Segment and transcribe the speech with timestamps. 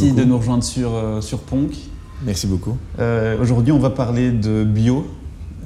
[0.00, 1.72] Merci, de nous rejoindre sur, euh, sur Ponk.
[2.24, 2.76] Merci beaucoup.
[2.98, 5.06] Euh, aujourd'hui, on va parler de bio.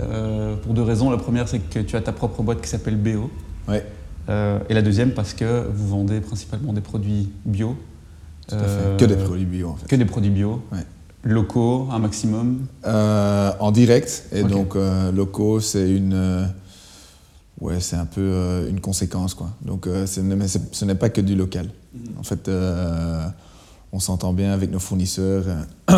[0.00, 1.10] Euh, pour deux raisons.
[1.10, 3.30] La première, c'est que tu as ta propre boîte qui s'appelle BO.
[3.68, 3.84] Ouais.
[4.68, 7.76] et la deuxième, parce que vous vendez principalement des produits bio.
[8.48, 8.96] Tout à fait.
[8.98, 9.86] Que des produits bio, en fait.
[9.86, 10.62] Que des produits bio.
[10.72, 10.86] Ouais.
[11.24, 14.24] Locaux, un maximum En direct.
[14.32, 14.76] Et donc,
[15.14, 16.48] locaux, c'est une
[17.60, 19.34] ouais, c'est un peu une conséquence.
[19.34, 19.50] Quoi.
[19.60, 21.68] Donc ce n'est pas que du local.
[21.94, 22.18] Mhm.
[22.18, 22.48] En fait,
[23.92, 25.44] on s'entend bien avec nos fournisseurs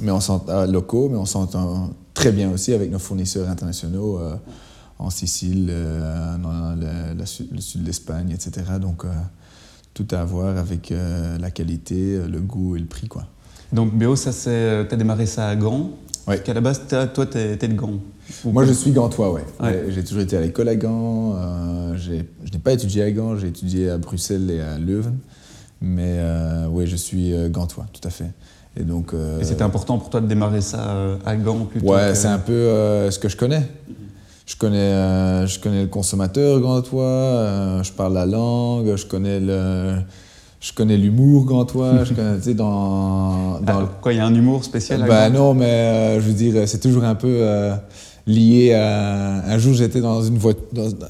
[0.00, 4.34] mais on euh, locaux, mais on s'entend très bien aussi avec nos fournisseurs internationaux euh,
[4.98, 8.64] en Sicile, euh, dans le, sud de l'Espagne, etc.
[8.80, 9.04] Donc
[9.92, 10.92] tout à voir avec
[11.40, 13.08] la qualité, le goût et le prix.
[13.08, 13.24] Quoi.
[13.72, 15.90] Donc c'est, tu as démarré ça à Gand?
[16.26, 16.36] Oui.
[16.46, 17.98] À la base, toi, tu es, de Gand
[18.44, 19.44] Moi, je suis gantois, ouais.
[19.60, 19.84] ouais.
[19.90, 21.36] J'ai toujours été à l'école à Gand.
[21.96, 25.18] je n'ai pas étudié à Gand, j'ai étudié à Bruxelles et à Leuven.
[25.84, 28.30] Mais euh, oui, je suis euh, gantois, tout à fait.
[28.76, 29.12] Et donc.
[29.12, 32.38] Euh, et c'était important pour toi de démarrer ça à Gand plutôt Ouais, c'est un
[32.38, 32.52] peu
[33.10, 33.62] ce que je connais.
[34.46, 39.96] Je connais, je connais le consommateur gantois, je parle la langue, je connais le.
[40.60, 43.60] Je connais l'humour gantois, je connais, tu sais, dans...
[43.60, 46.32] dans ah, Quoi, il y a un humour spécial à Bah non, mais je veux
[46.32, 47.46] dire, c'est toujours un peu
[48.26, 49.44] lié à...
[49.46, 50.38] Un jour, j'étais dans, une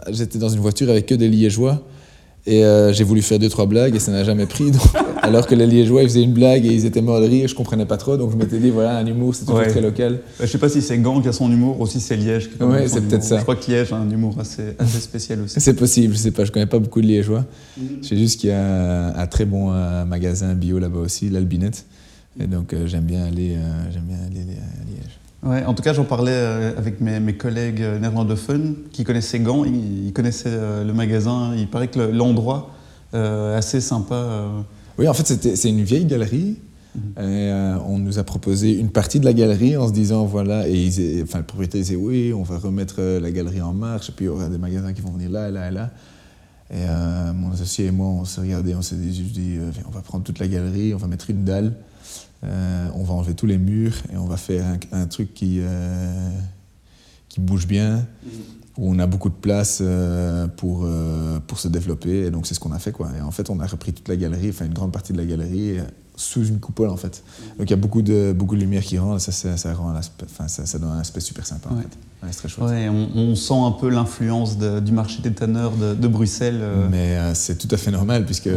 [0.09, 1.81] j'étais dans une voiture avec que des liégeois.
[2.47, 4.70] Et euh, j'ai voulu faire deux, trois blagues et ça n'a jamais pris.
[5.23, 7.55] alors que les Liégeois, ils faisaient une blague et ils étaient morts de rire, je
[7.55, 8.19] comprenais pas trop.
[8.19, 10.20] Donc je m'étais dit, voilà, un humour, c'est toujours très local.
[10.39, 12.62] Je sais pas si c'est Gand qui a son humour ou si c'est Liège qui
[12.62, 13.39] a ouais, c'est peut-être ça.
[13.39, 15.59] Je crois que Liège a un humour assez, assez spécial aussi.
[15.59, 17.47] c'est possible, je sais pas, je connais pas beaucoup de Liégeois.
[18.03, 21.87] Je sais juste qu'il y a un très bon euh, magasin bio là-bas aussi, l'Albinette.
[22.39, 23.56] Et donc euh, j'aime bien, aller,
[23.91, 25.19] j'aime bien aller à Liège.
[25.44, 29.65] Ouais, en tout cas, j'en parlais euh, avec mes, mes, collègues néerlandophones qui connaissaient Gand,
[29.65, 32.71] ils, connaissaient euh, le magasin, il paraît que l'endroit
[33.12, 34.49] euh, assez sympa.
[34.99, 36.59] Oui, en fait, c'est une vieille galerie.
[36.94, 37.25] Mhm.
[37.25, 37.53] Et,
[37.87, 40.88] on nous a proposé une partie de la galerie en se disant voilà, et
[41.22, 44.28] enfin, le propriétaire disait oui, on va remettre la galerie en marche, et puis il
[44.28, 45.91] y aura des magasins qui vont venir là, là et là.
[46.71, 46.87] Et
[47.34, 50.49] mon associé et moi, on s'est regardé, on s'est dit, on va prendre toute la
[50.49, 51.75] galerie, on va mettre une dalle.
[52.44, 56.31] Euh, on va enlever tous les murs et on va faire un, truc qui, euh,
[57.28, 58.28] qui bouge bien, mm.
[58.78, 60.88] où on a beaucoup de place euh, pour,
[61.47, 62.27] pour se développer.
[62.27, 62.93] Et donc c'est ce qu'on a fait.
[62.93, 63.10] Quoi.
[63.19, 65.25] Et en fait, on a repris toute la galerie, enfin une grande partie de la
[65.25, 65.78] galerie,
[66.16, 67.22] sous une coupole en fait.
[67.58, 69.92] Donc il y a beaucoup de, beaucoup de lumière qui rentre, ça, ça, ça, rend
[70.25, 71.88] enfin, ça, ça donne un aspect super sympa en fait.
[72.30, 72.70] c'est très chouette.
[72.70, 76.62] Ouais, on, sent un peu l'influence du marché des tanneurs de, de Bruxelles.
[76.91, 78.50] Mais c'est tout à fait normal puisque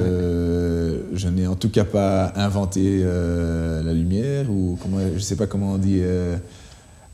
[1.17, 5.35] je n'ai en tout cas pas inventé euh, la lumière, ou comment, je ne sais
[5.35, 6.37] pas comment on dit euh,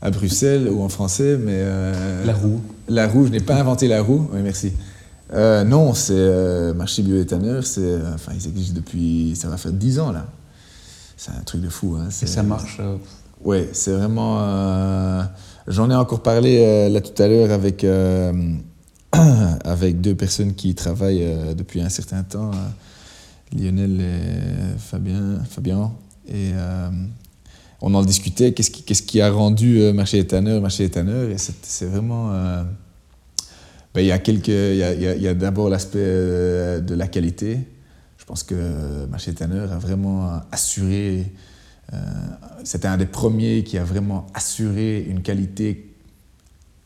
[0.02, 1.56] à Bruxelles ou en français, mais...
[1.56, 2.60] Euh, la roue.
[2.88, 4.72] La roue, je n'ai pas inventé la roue, oui merci.
[5.34, 10.26] Non, c'est marché bioéthaneur, c'est, enfin ils existent depuis, ça va faire 10 ans là.
[11.16, 11.96] C'est un truc de fou.
[11.98, 12.80] Hein, Et ça marche
[13.42, 15.24] Oui, c'est vraiment...
[15.66, 17.86] J'en ai encore parlé là tout à l'heure avec,
[19.64, 22.50] avec deux personnes qui travaillent depuis un certain temps
[23.52, 25.38] Lionel et Fabien.
[25.48, 25.92] Fabien
[26.26, 26.90] et euh,
[27.80, 31.36] on en discutait, qu'est-ce qui, qu'est-ce qui, a rendu euh, Marché Tanneurs Marché Tanneurs Et
[31.38, 32.32] c'est, vraiment.
[33.94, 36.94] Euh, ben, il y a, quelques, il y a, il y a d'abord l'aspect de
[36.94, 37.60] la qualité.
[38.18, 41.32] Je pense que Marché des Tanneurs a vraiment assuré.
[42.64, 45.94] c'était un des premiers qui a vraiment assuré une qualité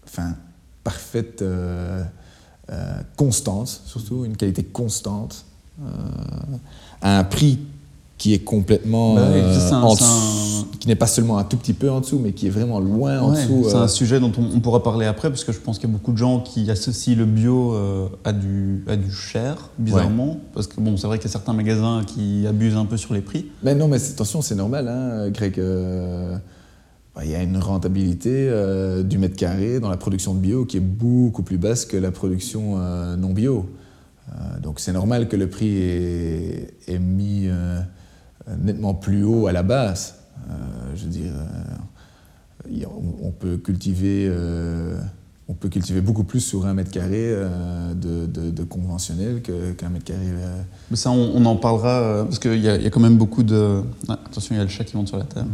[0.05, 0.35] enfin,
[0.83, 1.45] parfaite,
[3.17, 5.47] constante, surtout, une qualité constante.
[5.81, 6.57] Euh,
[7.01, 7.61] à un prix
[8.17, 9.55] qui est complètement bah euh,
[10.79, 13.21] qui n'est pas seulement un tout petit peu en dessous, mais qui est vraiment loin
[13.21, 13.65] en dessous.
[13.69, 13.89] C'est un euh.
[13.89, 16.19] sujet dont on, pourra parler après, parce que je pense qu'il y a beaucoup de
[16.19, 17.75] gens qui associent le bio
[18.25, 21.53] à, du, à du cher, bizarrement, parce que bon, c'est vrai qu'il y a certains
[21.53, 23.47] magasins qui abusent un peu sur les prix.
[23.63, 25.61] Mais non, mais attention, c'est normal, hein, Greg.
[27.15, 28.49] Bah, il y a une rentabilité
[29.05, 32.13] du mètre carré dans la production de bio qui est beaucoup plus basse que la
[32.13, 32.77] production
[33.17, 33.67] non bio.
[34.29, 37.81] Euh, donc c'est normal que le prix est, mis euh,
[38.59, 40.18] nettement plus haut à la base.
[40.51, 41.33] Euh, je veux dire,
[43.23, 44.31] on, peut cultiver
[45.49, 47.35] on peut cultiver beaucoup plus sur un mètre carré
[47.95, 50.27] de, conventionnel qu'un mètre carré.
[50.91, 53.83] Mais ça, on, en parlera, parce qu'il y, a quand même beaucoup de.
[54.09, 55.49] Ah, attention, il y a le chat qui monte sur la table.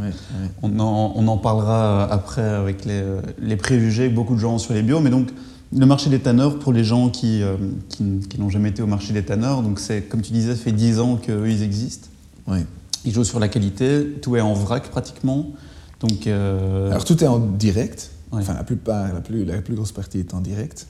[0.62, 3.02] On, en, parlera après avec les,
[3.40, 5.00] les, préjugés que beaucoup de gens ont sur les bio.
[5.00, 5.28] Mais donc,
[5.76, 7.56] le marché des tanneurs, pour les gens qui, euh,
[7.88, 10.72] qui, n'ont jamais été au marché des tanneurs, donc c'est, comme tu disais, ça fait
[10.72, 12.08] 10 ans qu'eux, ils existent.
[12.46, 12.58] Oui.
[13.04, 15.52] Ils jouent sur la qualité, tout est en vrac pratiquement.
[16.00, 19.92] Donc, euh, Alors tout est en direct, enfin la plupart, la plus, la plus grosse
[19.92, 20.86] partie est en direct,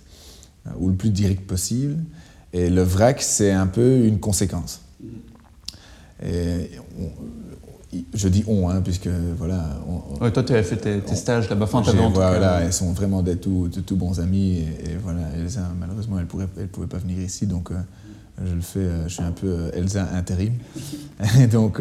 [0.67, 1.97] euh, ou le plus direct possible.
[2.53, 4.81] Et le vrac, c'est un peu une conséquence.
[6.25, 6.71] Et
[8.15, 9.09] je dis on, hein, puisque
[9.39, 9.81] voilà.
[10.33, 11.83] toi, tu avais fait tes, stages là-bas, enfin,
[12.13, 14.59] Voilà, elles sont vraiment des tout, tout, bons amis.
[14.59, 17.75] Et, voilà, Elsa, malheureusement, elle ne pouvait pas venir ici, donc euh,
[18.43, 20.55] je le fais, euh, je suis un peu euh, Elsa intérim.
[21.41, 21.81] et, donc,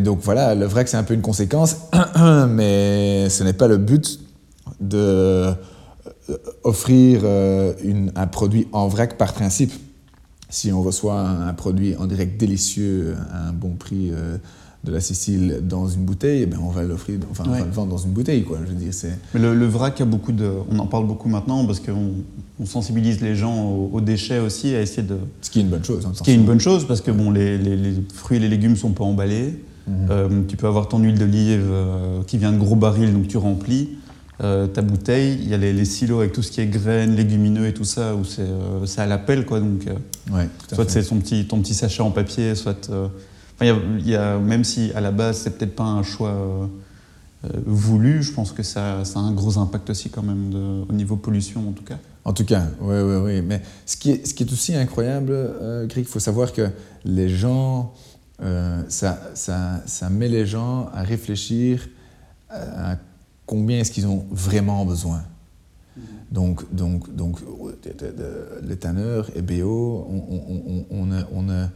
[0.00, 1.76] donc voilà, le vrac, c'est un peu une conséquence,
[2.48, 4.20] mais ce n'est pas le but
[4.80, 5.52] de
[6.64, 9.72] offrir un produit en vrac par principe.
[10.48, 14.12] Si on reçoit un, produit en direct délicieux à un bon prix
[14.84, 17.70] de la Sicile dans une bouteille, eh ben on va l'offrir, enfin on va le
[17.70, 18.58] vendre dans une bouteille, quoi.
[18.64, 19.16] Je veux dire, c'est.
[19.32, 22.14] Mais le, vrac a beaucoup de, on en parle beaucoup maintenant parce qu'on
[22.58, 25.18] on sensibilise les gens aux, déchets aussi, à essayer de.
[25.40, 26.04] Ce qui est une bonne chose.
[26.04, 28.48] Hein, Ce qui est une bonne chose parce que bon, les, les, fruits et les
[28.48, 29.54] légumes sont pas emballés.
[29.86, 30.08] Mhm.
[30.10, 33.36] Euh, tu peux avoir ton huile d'olive euh, qui vient de gros barils, donc tu
[33.36, 33.90] remplis.
[34.42, 37.68] Euh, ta bouteille, il y a les, silos avec tout ce qui est graines, légumineux
[37.68, 39.60] et tout ça, où c'est à l'appel, quoi.
[39.60, 39.86] Donc,
[40.32, 42.90] ouais, soit c'est ton petit, ton petit sachet en papier, soit
[43.62, 46.66] même si à la base c'est peut-être pas un choix euh,
[47.44, 51.16] euh, voulu, je pense que ça, a un gros impact aussi quand même au niveau
[51.16, 51.98] pollution en tout cas.
[52.24, 53.42] En tout cas, oui, oui, oui.
[53.42, 56.70] Mais ce qui est, aussi incroyable, euh, Greg, il faut savoir que
[57.04, 57.94] les gens,
[58.88, 61.88] ça, ça, ça, met les gens à réfléchir
[62.48, 62.96] à
[63.46, 65.22] combien est-ce qu'ils ont vraiment besoin.
[66.30, 67.38] Donc, donc, donc
[68.62, 71.68] les tanneurs et on, on, on, on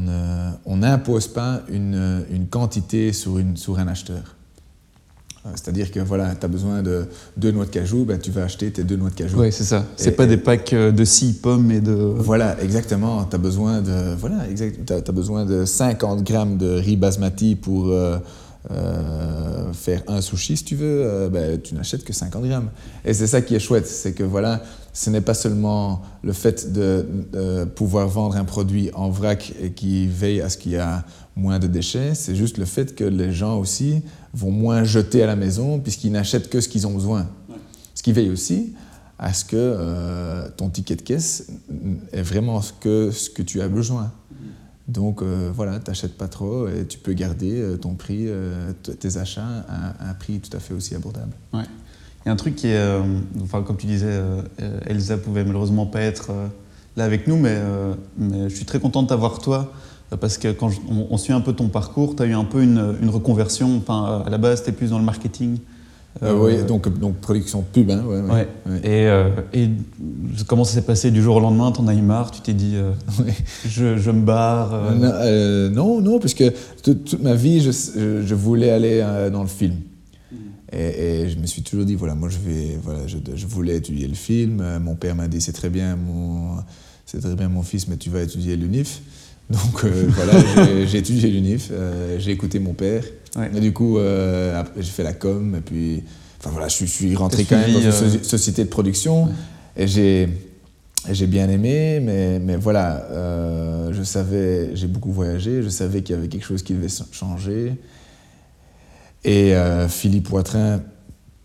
[0.00, 4.36] n'impose pas une, quantité sur, une, sur un acheteur.
[5.46, 7.06] Euh, c'est-à-dire que voilà, tu as besoin de
[7.36, 9.38] deux noix de cajou, ben, tu vas acheter tes deux noix de cajou.
[9.38, 9.84] Oui, c'est ça.
[9.96, 11.92] C'est pas des packs euh, de six pommes et de.
[11.92, 13.24] Voilà, exactement.
[13.24, 17.88] Tu as besoin de voilà, exact, as, besoin de 50 grammes de riz basmati pour
[17.88, 18.18] euh,
[19.74, 21.28] faire un sushi, si tu veux.
[21.30, 22.70] ben, tu n'achètes que 50 grammes.
[23.04, 24.62] Et c'est ça qui est chouette, c'est que voilà,
[24.94, 27.04] ce n'est pas seulement le fait de,
[27.74, 31.04] pouvoir vendre un produit en vrac et qui veille à ce qu'il y a
[31.36, 34.02] moins de déchets, c'est juste le fait que les gens aussi
[34.32, 37.26] vont moins jeter à la maison puisqu'ils n'achètent que ce qu'ils ont besoin.
[37.94, 38.72] Ce qui veille aussi
[39.18, 41.48] à ce que euh, ton ticket de caisse
[42.12, 44.12] est vraiment ce que, ce que tu as besoin.
[44.86, 48.28] Donc euh, voilà, tu n'achètes pas trop et tu peux garder euh, ton prix,
[49.00, 51.32] tes achats à, un prix tout à fait aussi abordable.
[52.24, 53.02] Il y a un truc qui est, euh,
[53.42, 54.40] enfin, comme tu disais, euh,
[54.86, 56.46] Elsa pouvait malheureusement pas être euh,
[56.96, 57.58] là avec nous, mais,
[58.16, 59.72] mais, je suis très content de t'avoir toi,
[60.20, 60.70] parce que quand
[61.10, 63.76] on, suit un peu ton parcours, tu as eu un peu une, une reconversion.
[63.76, 65.58] Enfin, à la base, tu es plus dans le marketing.
[66.22, 67.90] oui, donc, donc production pub.
[67.90, 68.48] Hein, ouais, ouais.
[69.52, 69.70] Et, et,
[70.46, 71.72] comment ça s'est passé du jour au lendemain?
[71.72, 72.30] T'en as eu marre?
[72.30, 72.76] Tu t'es dit,
[73.68, 74.70] je, je, me barre
[75.72, 79.74] non, non, parce que toute, ma vie, je, je voulais aller dans le film.
[80.74, 84.08] Et, je me suis toujours dit, voilà, moi je vais, voilà, je, je voulais étudier
[84.08, 84.60] le film.
[84.60, 86.56] Euh, mon père m'a dit, c'est très bien, mon,
[87.06, 89.00] c'est très bien mon fils, mais tu vas étudier l'UNIF.
[89.50, 90.32] Donc euh, voilà,
[90.86, 93.04] j'ai, étudié l'UNIF, euh, j'ai écouté mon père.
[93.54, 96.02] Et du coup, j'ai fait la com, et puis,
[96.38, 99.28] enfin voilà, je, suis rentré quand même dans une société de production.
[99.76, 100.28] Et j'ai,
[101.10, 103.08] j'ai bien aimé, mais, mais voilà,
[103.90, 107.72] je savais, j'ai beaucoup voyagé, je savais qu'il y avait quelque chose qui devait changer.
[109.24, 110.82] Et euh, Philippe Poitrin,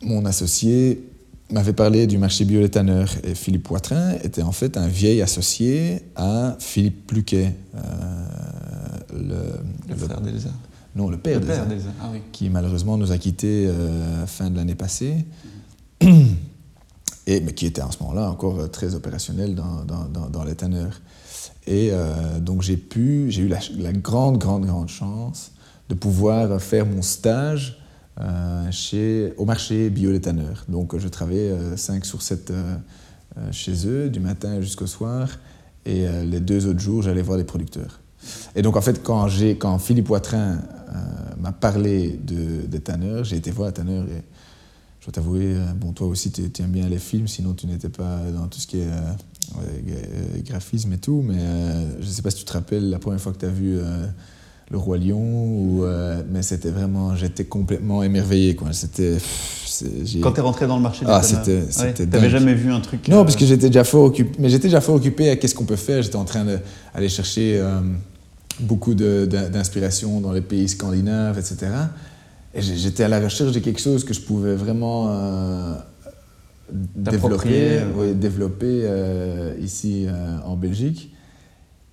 [0.01, 1.07] mon associé,
[1.49, 3.09] m'avait parlé du marché bio-éthaneur.
[3.23, 7.55] Et Philippe Poitrin était en fait un vieil associé à Philippe Pluquet.
[7.75, 7.79] Euh,
[9.87, 10.49] le, frère d'Elsa
[10.95, 11.65] Non, le père d'Elsa.
[12.01, 12.19] Ah, oui.
[12.33, 15.25] Qui malheureusement nous a quittés euh, fin de l'année passée.
[17.27, 20.99] Et, mais qui était à ce moment-là encore très opérationnel dans, dans, dans, l'éthaneur.
[21.67, 21.91] Et
[22.41, 25.51] donc j'ai pu, j'ai eu la, la, grande, grande, grande chance
[25.89, 27.79] de pouvoir faire mon stage
[28.21, 30.65] euh, chez, au marché bio-léthaneur.
[30.67, 32.77] Donc je travaillais 5 euh, sur 7 euh,
[33.51, 35.29] chez eux, du matin jusqu'au soir,
[35.85, 38.01] et les deux autres jours, j'allais voir les producteurs.
[38.53, 39.27] Et donc en fait, quand,
[39.59, 40.59] quand Philippe Poitrin
[41.39, 44.21] m'a parlé de, de Tanner, j'ai été voir Tanner et
[44.99, 48.19] je dois t'avouer, bon, toi aussi, tu aimes bien les films, sinon tu n'étais pas
[48.35, 51.39] dans tout ce qui est graphisme et tout, mais
[52.01, 53.79] je ne sais pas si tu te rappelles la première fois que tu as vu
[54.71, 58.55] le Roi Lion, ou, euh, mais c'était vraiment, j'étais complètement émerveillé.
[58.55, 58.71] Quoi.
[58.71, 59.17] C'était,
[60.21, 63.07] Quand tu es rentré dans le marché ah, c'était, c'était T'avais jamais vu un truc
[63.07, 65.55] Non, parce que euh, j'étais déjà fort occupé, mais j'étais déjà fort occupé à qu'est-ce
[65.55, 66.03] qu'on peut faire.
[66.03, 67.79] J'étais en train d'aller chercher euh,
[68.59, 71.71] beaucoup d'inspiration dans les pays scandinaves, etc.
[72.53, 75.11] Et j'étais à la recherche de quelque chose que je pouvais vraiment
[76.95, 77.81] développer,
[78.15, 78.87] développer
[79.61, 80.07] ici
[80.45, 81.11] en Belgique.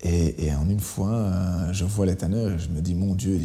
[0.03, 3.39] Et, en une fois, euh, je vois les tanneurs et je me dis, mon Dieu,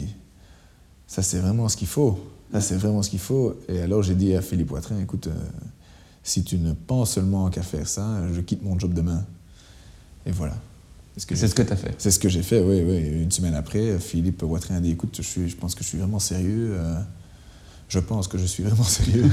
[1.06, 2.18] ça c'est vraiment ce qu'il faut.
[2.52, 3.58] Ça c'est vraiment ce qu'il faut.
[3.68, 5.34] Et alors j'ai dit à Philippe Poitrin, écoute, euh,
[6.22, 9.24] si tu ne penses seulement qu'à faire ça, je quitte mon job demain.
[10.26, 10.54] Et voilà.
[11.16, 13.22] C'est ce que tu as fait C'est ce que j'ai fait, oui, oui.
[13.22, 15.98] Une semaine après, Philippe Watrien a dit écoute, je, suis, je pense que je suis
[15.98, 16.74] vraiment sérieux.
[16.74, 17.00] Euh,
[17.88, 19.24] je pense que je suis vraiment sérieux.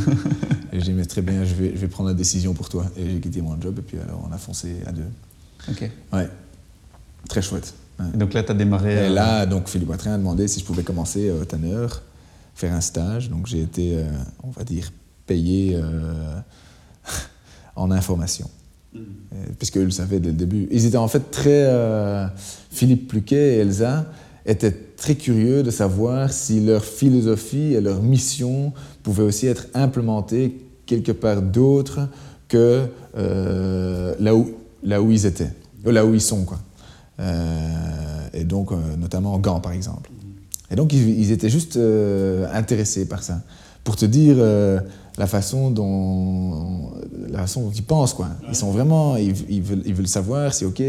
[0.73, 2.85] et j'ai dit mais très bien, je vais, je vais prendre la décision pour toi.
[2.97, 5.07] Et j'ai quitté mon job et puis alors on a foncé à deux.
[5.69, 5.89] Ok.
[6.13, 6.29] Ouais.
[7.27, 7.73] Très chouette.
[8.13, 8.93] donc là, tu as démarré.
[8.93, 11.87] Et euh, là, donc Philippe Watrien a demandé si je pouvais commencer au Tanner,
[12.55, 13.29] faire un stage.
[13.29, 14.09] Donc j'ai été, euh,
[14.43, 14.91] on va dire,
[15.25, 15.79] payé
[17.75, 18.49] en information.
[18.93, 18.99] Mm.
[19.57, 20.67] Puisque le savaient dès le début.
[20.71, 21.65] Ils étaient en fait très.
[21.67, 22.27] Euh,
[22.71, 24.05] Philippe Pluquet et Elsa
[24.45, 28.73] étaient très curieux de savoir si leur philosophie et leur mission
[29.03, 32.07] pouvaient aussi être implémentées quelque part d'autre
[32.47, 35.51] que euh, là, où, là où ils étaient,
[35.85, 36.45] là où ils sont.
[36.45, 36.59] Quoi.
[37.19, 40.09] Euh, et donc, notamment en Gand, par exemple.
[40.71, 41.79] Et donc, ils, étaient juste
[42.53, 43.41] intéressés par ça.
[43.83, 44.37] Pour te dire
[45.17, 46.91] la façon dont,
[47.27, 48.13] la façon dont ils pensent.
[48.13, 48.29] Quoi.
[48.47, 50.81] Ils sont vraiment, ils, veulent, ils veulent savoir si, ok,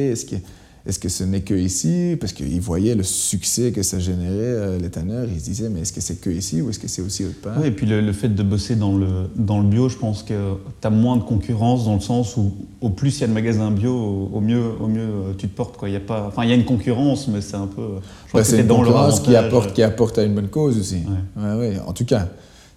[0.87, 2.17] est-ce que ce n'est que ici?
[2.19, 5.27] Parce qu'ils voyaient le succès que ça générait, euh, les tanneurs.
[5.31, 7.41] Ils se disaient, mais est-ce que c'est que ici ou est-ce que c'est aussi autre
[7.43, 7.57] part?
[7.61, 10.55] Oui, et puis le, fait de bosser dans le, dans le bio, je pense que
[10.81, 13.33] tu as moins de concurrence dans le sens où au plus il y a de
[13.33, 15.77] magasins bio, au, mieux, au mieux euh, tu te portes.
[15.77, 15.91] Quoi.
[15.91, 17.97] Il y a pas, enfin, il y a une concurrence, mais c'est un peu.
[18.33, 21.03] Bah, c'est une concurrence qui apporte, qui apporte à une bonne cause aussi.
[21.37, 21.55] Ouais.
[21.55, 22.29] Ouais, en tout cas,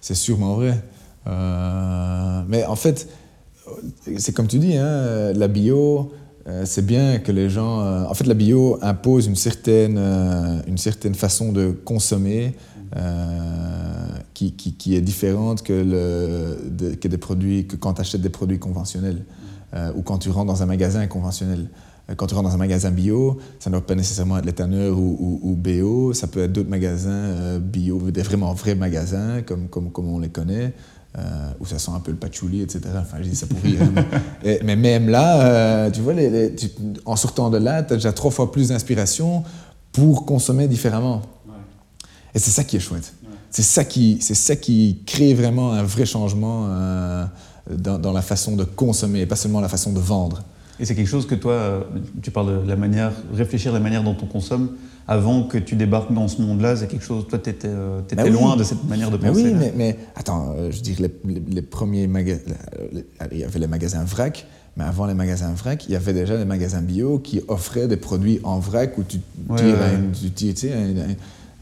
[0.02, 0.78] c'est sûrement vrai.
[1.26, 3.08] Euh, mais en fait,
[4.18, 6.23] c'est comme tu dis, hein, la bio, euh,
[6.64, 7.80] c'est bien que les gens.
[7.80, 9.98] Euh, en fait, la bio impose une certaine,
[10.66, 12.54] une certaine façon de consommer
[14.34, 18.58] qui, qui, est différente que, le, que, des produits, que quand tu achètes des produits
[18.58, 19.24] conventionnels
[19.96, 21.68] ou quand tu rentres dans un magasin conventionnel.
[22.16, 25.40] Quand tu rentres dans un magasin bio, ça ne doit pas nécessairement être l'éthanol ou,
[25.42, 30.08] ou, BO, ça peut être d'autres magasins bio, des vraiment vrais magasins comme, comme, comme
[30.08, 30.74] on les connaît.
[31.16, 32.80] Euh, où ça sent un peu le patchouli, etc.
[32.96, 33.78] Enfin, je dis ça pour rire.
[34.64, 36.52] mais, même là, euh, tu vois, les,
[37.04, 39.44] en sortant de là, tu as déjà trois fois plus d'inspiration
[39.92, 41.22] pour consommer différemment.
[42.34, 43.14] Et c'est ça qui est chouette.
[43.48, 47.24] C'est ça, qui, ça qui crée vraiment un vrai changement euh,
[47.70, 50.42] dans, dans, la façon de consommer, pas seulement la façon de vendre.
[50.80, 51.86] Et c'est quelque chose que toi,
[52.22, 54.70] tu parles de la manière, réfléchir la manière dont on consomme,
[55.06, 57.26] avant que tu débarques dans ce monde-là, c'est quelque chose.
[57.28, 59.44] Toi, tu étais, euh, bah loin de cette manière de penser.
[59.44, 61.10] oui, mais, mais, attends, euh, je dis les,
[61.50, 62.40] les, premiers magasins.
[63.30, 64.46] Il y avait les magasins vrac,
[64.76, 67.98] mais avant les magasins vrac, il y avait déjà des magasins bio qui offraient des
[67.98, 69.18] produits en vrac où tu
[69.56, 70.72] tires, Une, tu sais,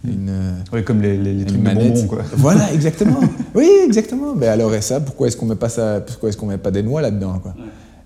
[0.05, 2.23] une, euh, oui, comme les, les, trucs de bonbons, quoi.
[2.37, 3.21] Voilà, exactement.
[3.55, 4.35] oui, exactement.
[4.35, 6.71] Mais alors, et ça, pourquoi est-ce qu'on met pas ça Pourquoi est-ce qu'on met pas
[6.71, 7.55] des noix là-dedans, quoi?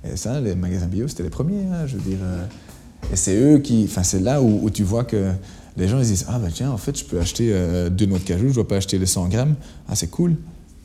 [0.04, 1.64] Et ça, les magasins bio, c'était les premiers.
[1.72, 2.18] Hein, je veux dire.
[3.12, 3.84] Et c'est eux qui.
[3.84, 5.32] Enfin, c'est là où, tu vois que
[5.76, 8.18] les gens ils disent Ah, ben tiens, en fait, je peux acheter euh, deux noix
[8.18, 9.54] de cajou, je ne dois pas acheter les 100 grammes.
[9.88, 10.36] Ah, c'est cool.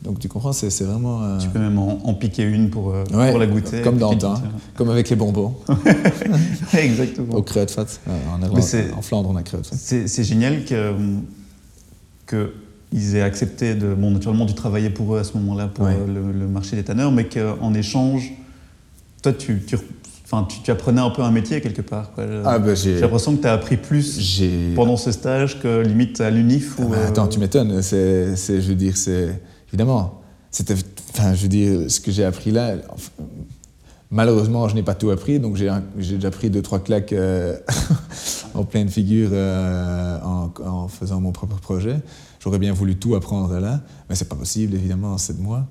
[0.04, 1.24] Donc tu comprends, c'est vraiment.
[1.24, 3.82] Euh, tu peux même en, piquer une pour, euh, pour la goûter.
[3.82, 4.18] Comme dans
[4.76, 5.56] comme avec les bonbons.
[6.74, 7.36] Exactement.
[7.36, 7.86] Au Kruidvat.
[8.08, 9.76] En, en, Flandre, on a Kruidvat.
[9.76, 10.96] C'est génial que,
[12.26, 12.54] que
[12.92, 13.94] ils aient accepté de.
[13.94, 17.26] Bon, naturellement, tu travaillais pour eux à ce moment-là, pour le, marché des tanneurs, mais
[17.26, 18.32] qu'en échange,
[19.22, 19.78] toi, tu, tu
[20.34, 22.12] Enfin, tu, apprenais un peu un métier quelque part.
[22.46, 24.42] Ah, bah, j'ai l'impression que tu as appris plus
[24.76, 26.78] pendant ce stage que limite à l'UNIF.
[26.80, 27.82] Ah, bah, attends, tu m'étonnes.
[27.82, 30.22] C'est, je veux dire, c'est évidemment.
[30.50, 30.76] C'était,
[31.10, 32.76] enfin, je veux dire, ce que j'ai appris là.
[34.10, 37.58] malheureusement, je n'ai pas tout appris, donc j'ai, déjà pris deux trois claques euh,
[38.54, 42.00] en pleine figure euh, en, faisant mon propre projet.
[42.40, 45.68] J'aurais bien voulu tout apprendre là, mais c'est pas possible évidemment en sept mois.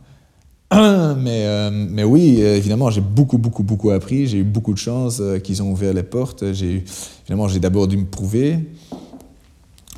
[1.17, 4.29] mais, euh, mais oui, évidemment, j'ai beaucoup, beaucoup, beaucoup appris.
[4.29, 6.53] J'ai eu beaucoup de chance euh, qu'ils ont ouvert les portes.
[6.53, 6.85] J'ai,
[7.23, 8.71] évidemment, j'ai d'abord dû me prouver.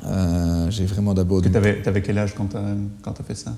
[0.06, 1.50] Euh, j'ai vraiment d'abord dû.
[1.50, 3.54] Tu avais, quel âge quand tu as, fait ça?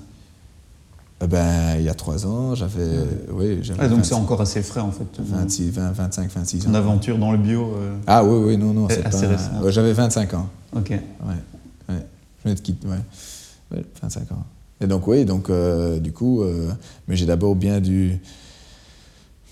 [1.25, 2.89] Ben, il y a trois ans, j'avais.
[3.31, 5.07] Oui, ah, donc c'est encore assez frais en fait.
[5.17, 6.69] 26, 20, 25, 26 ans.
[6.69, 7.73] Une aventure dans le bio.
[8.05, 9.51] Ah oui, oui, non, non, c'est assez récent.
[9.69, 10.49] j'avais 25 ans.
[10.75, 10.89] Ok.
[10.89, 10.99] Ouais,
[11.87, 12.05] ouais.
[12.39, 13.83] Je venais de quitter, ouais.
[14.01, 14.45] 25 ans.
[14.81, 16.69] Et donc, oui, donc, euh, du coup, euh,
[17.07, 18.19] mais j'ai d'abord bien dû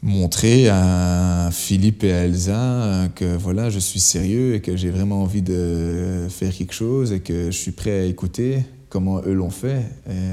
[0.02, 4.90] montrer à Philippe et à Elsa euh, que voilà, je suis sérieux et que j'ai
[4.90, 9.34] vraiment envie de faire quelque chose et que je suis prêt à écouter comment eux
[9.34, 9.86] l'ont fait.
[10.10, 10.30] Et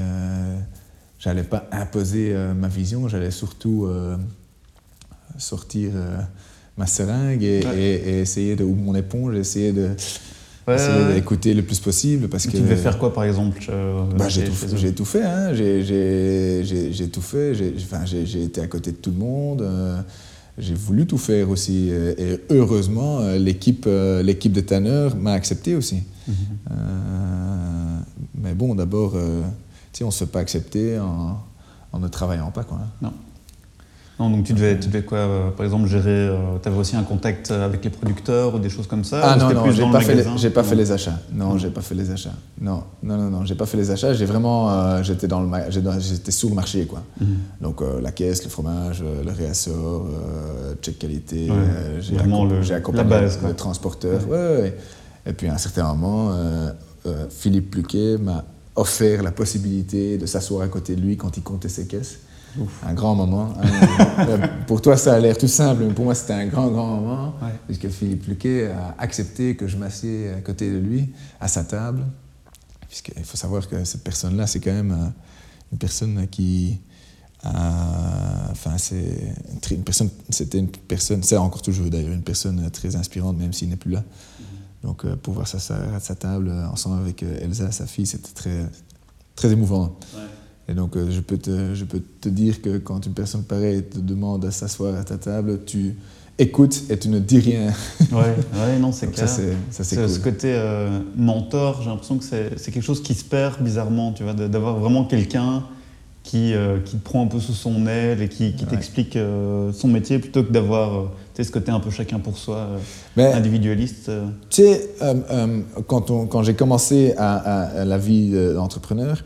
[1.19, 3.87] j'allais pas imposer ma vision, j'allais surtout
[5.37, 5.93] sortir
[6.77, 9.95] ma seringue et, et, essayer de, ou mon éponge, essayer de
[10.67, 12.27] Ouais, d'écouter le plus possible.
[12.27, 13.59] Parce que, tu devais faire quoi par exemple
[14.15, 14.51] bah, J'ai tout,
[14.95, 15.23] tout, fait.
[15.23, 15.53] Hein.
[15.53, 17.53] J'ai tout fait.
[17.53, 19.61] J'ai été à côté de tout le monde.
[19.61, 19.99] Euh,
[20.57, 21.89] j'ai voulu tout faire aussi.
[21.89, 26.03] Et heureusement, euh, l'équipe euh, l'équipe de Tanner m'a accepté aussi.
[26.27, 26.35] Mhm.
[28.35, 31.39] mais bon, d'abord, on ne se fait pas accepter en,
[31.91, 32.63] en, ne travaillant pas.
[32.63, 32.79] Quoi.
[33.01, 33.13] Non.
[34.21, 36.29] Non, donc tu devais, tu devais quoi, euh, par exemple, gérer,
[36.61, 39.51] tu avais aussi un contact avec les producteurs ou des choses comme ça Ah non,
[39.51, 41.17] non, j'ai pas, fait les, j'ai pas fait les achats.
[41.33, 42.35] Non, j'ai pas fait les achats.
[42.59, 44.13] Non, non, non, non, j'ai pas fait les achats.
[44.13, 47.01] J'ai vraiment, j'étais dans le, j'étais sous le marché, quoi.
[47.19, 47.27] Mhm.
[47.61, 50.05] Donc la caisse, le fromage, le réassort,
[50.83, 51.49] check qualité,
[51.99, 52.17] j'ai,
[52.61, 54.21] j'ai accompagné la base, le transporteur.
[54.29, 54.37] Ouais.
[54.37, 54.77] Ouais,
[55.25, 56.31] Et puis à un certain moment,
[57.31, 61.69] Philippe Pluquet m'a offert la possibilité de s'asseoir à côté de lui quand il comptait
[61.69, 62.19] ses caisses.
[62.85, 63.53] Un grand moment.
[64.19, 66.85] Euh, pour toi, ça a l'air tout simple, mais pour moi, c'était un grand, grand
[66.87, 67.33] moment,
[67.65, 72.05] puisque Philippe Luquet a accepté que je m'assieds à côté de lui, à sa table.
[72.87, 75.09] Puisqu'il faut savoir que cette personne-là, c'est quand même euh,
[75.71, 76.79] une personne qui.
[77.43, 79.33] enfin, c'est
[79.71, 83.69] une personne, c'était une personne, c'est encore toujours d'ailleurs une personne très inspirante, même s'il
[83.69, 84.01] n'est plus là.
[84.01, 84.85] Mm-hmm.
[84.85, 88.65] Donc, euh, pouvoir s'asseoir à sa table ensemble avec Elsa, sa fille, c'était très,
[89.35, 89.97] très émouvant.
[90.71, 93.83] Et donc, euh, je, peux te, je peux te dire que quand une personne pareille
[93.83, 95.97] te demande à s'asseoir à ta table, tu
[96.39, 97.73] écoutes et tu ne dis rien.
[98.13, 99.27] Ouais, ouais non, c'est clair.
[99.27, 100.09] Ça, c'est cool.
[100.09, 104.23] Ce côté euh, mentor, j'ai l'impression que c'est quelque chose qui se perd bizarrement, tu
[104.23, 105.65] vois, d'avoir vraiment quelqu'un
[106.23, 109.17] qui, euh, qui te prend un peu sous son aile et qui, qui t'explique
[109.73, 112.67] son métier plutôt que d'avoir ce côté un peu chacun pour soi,
[113.17, 114.09] individualiste.
[114.49, 114.91] Tu sais,
[115.87, 117.35] quand, quand j'ai commencé à,
[117.81, 119.21] à, la vie d'entrepreneur,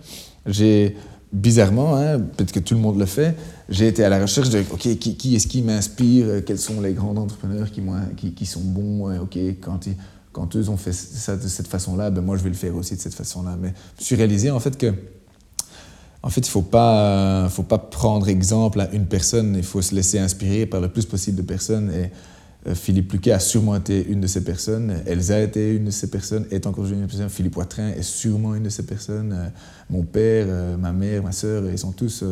[0.45, 0.95] j'ai
[1.35, 3.35] bizarrement, hein, peut-être que tout le monde le fait,
[3.69, 7.15] j'ai été à la recherche de qui, est-ce qui m'inspire euh, Quels sont les grands
[7.15, 9.95] entrepreneurs qui, sont bons OK, quand, ils,
[10.31, 12.95] quand eux ont fait ça de cette façon-là, ben moi je vais le faire aussi
[12.95, 13.57] de cette façon-là.
[13.61, 14.93] Mais je me suis réalisé en fait que
[16.25, 19.83] en fait, il ne faut pas, faut pas prendre exemple à une personne, il faut
[19.83, 21.91] se laisser inspirer par le plus possible de personnes.
[21.93, 22.07] Euh,
[22.73, 24.95] Philippe Luquet a sûrement été une de ces personnes.
[25.05, 27.29] Elsa a été une de ces personnes, est encore une de ces personnes.
[27.29, 29.33] Philippe Poitrin est sûrement une de ces personnes.
[29.33, 29.49] Euh,
[29.89, 32.23] mon père, euh, ma mère, ma soeur, ils sont tous,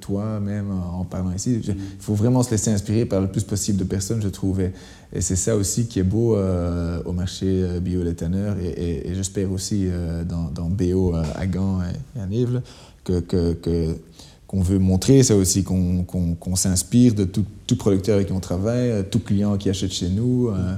[0.00, 1.60] toi même, en parlant ici.
[1.64, 4.60] Il faut vraiment se laisser inspirer par le plus possible de personnes, je trouve.
[4.60, 4.72] Et,
[5.20, 8.56] c'est ça aussi qui est beau au marché bio des tanneurs.
[8.58, 9.86] Et, j'espère aussi
[10.28, 11.80] dans, dans, BO à Gand
[12.16, 12.60] et à Nives
[13.06, 13.96] que, que, que
[14.46, 19.02] qu'on veut montrer, c'est aussi qu'on s'inspire de tout, producteur avec qui on travaille, euh,
[19.02, 20.74] tout client qui achète chez nous, euh,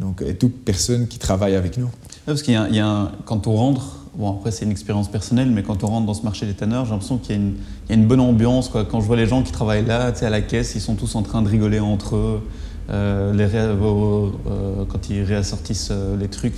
[0.00, 1.88] donc, et toute personne qui travaille avec nous.
[2.26, 5.84] parce qu'il y, a, quand on rentre, bon après c'est une expérience personnelle, mais quand
[5.84, 7.36] on rentre dans ce marché des tanneurs, j'ai l'impression qu'il
[7.88, 8.68] y, a une bonne ambiance.
[8.68, 11.22] Quand je vois les gens qui travaillent là, à la caisse, ils sont tous en
[11.22, 12.40] train de rigoler entre eux.
[12.88, 13.48] Euh, les
[14.88, 16.54] quand ils réassortissent les trucs.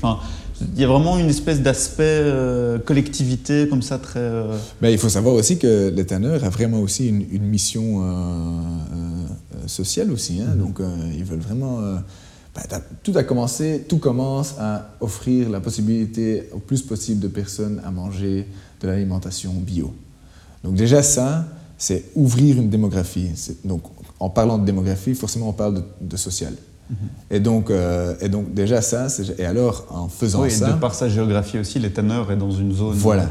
[0.61, 4.21] Il y a vraiment une espèce d'aspect euh, collectivité comme ça très.
[4.21, 9.67] Euh, ben, il faut savoir aussi que les tanneurs a vraiment aussi une, mission euh,
[9.67, 10.41] sociale aussi.
[10.41, 10.55] Hein.
[10.55, 10.59] Mm-hmm.
[10.59, 10.81] Donc
[11.17, 11.81] ils veulent vraiment.
[12.55, 17.81] Ben, tout a commencé, tout commence à offrir la possibilité au plus possible de personnes
[17.85, 18.47] à manger
[18.81, 19.95] de l'alimentation bio.
[20.65, 21.45] Donc déjà ça,
[21.77, 23.31] c'est ouvrir une démographie.
[23.65, 23.83] Donc
[24.19, 26.55] en parlant de démographie, forcément on parle de social.
[26.91, 26.97] Mhm.
[27.31, 30.71] Et donc, euh, et donc déjà ça, et alors en faisant oui, ça...
[30.71, 32.95] Et de par sa géographie aussi, les tanneurs est dans une zone...
[32.95, 33.29] Voilà,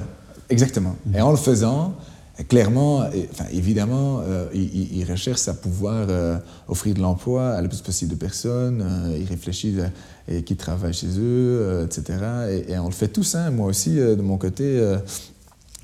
[0.50, 0.96] exactement.
[1.06, 1.16] Mhm.
[1.16, 1.96] Et en le faisant,
[2.48, 3.00] clairement,
[3.32, 8.12] enfin, évidemment, euh, ils, recherchent à pouvoir euh, offrir de l'emploi à le plus possible
[8.12, 8.86] de personnes,
[9.18, 9.80] ils réfléchissent
[10.28, 12.20] et qui travaillent chez eux, etc.
[12.70, 13.50] Et, on le fait tous, hein.
[13.50, 14.80] moi aussi, de mon côté,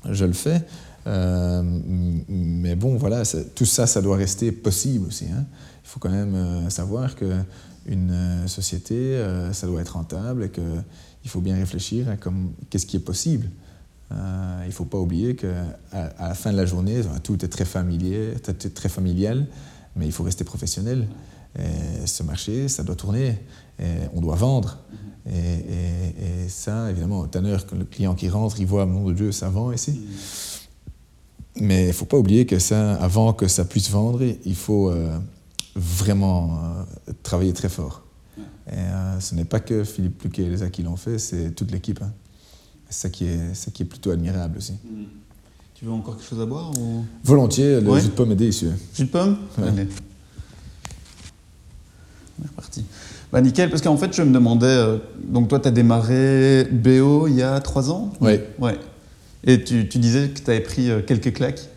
[0.08, 0.62] je le fais.
[1.06, 3.22] mais bon, voilà,
[3.56, 5.24] tout ça, ça doit rester possible aussi.
[5.24, 7.44] Hein il faut quand même euh, savoir qu'une
[8.10, 12.16] euh, société, euh, ça doit être rentable et qu'il faut bien réfléchir à
[12.68, 13.48] qu'est-ce qui est possible.
[14.10, 18.34] il ne faut pas oublier qu'à la fin de la journée, tout est très familier,
[18.74, 19.46] très familial,
[19.94, 21.06] mais il faut rester professionnel.
[21.56, 23.38] Et ce marché, ça doit tourner,
[23.78, 24.78] et on doit vendre.
[25.26, 29.72] Et, ça, évidemment, au tanneur, le client qui rentre, il voit, mon Dieu, ça vend
[29.72, 30.00] ici.
[31.60, 34.92] Mais il ne faut pas oublier que ça, avant que ça puisse vendre, il faut
[35.76, 36.58] vraiment
[37.08, 38.02] euh, travailler très fort.
[38.66, 41.70] Et euh, ce n'est pas que Philippe Pluquet et les qui l'ont fait, c'est toute
[41.70, 42.00] l'équipe.
[42.02, 42.12] Hein.
[42.88, 44.72] C'est ça qui est, ça qui est plutôt admirable aussi.
[44.72, 45.04] Mm.
[45.74, 47.04] Tu veux encore quelque chose à boire ou...
[47.24, 48.72] Volontiers, le jus de pomme est délicieux.
[48.94, 49.36] Jus de pomme?
[49.58, 49.70] Ouais.
[52.38, 52.84] On est reparti.
[53.32, 57.26] Bah, nickel, parce qu'en fait, je me demandais, euh, donc toi, tu as démarré BO
[57.26, 58.12] il y a trois ans?
[58.20, 58.38] Oui.
[58.58, 58.78] Ouais.
[59.42, 61.68] Et tu, tu disais que tu avais pris quelques claques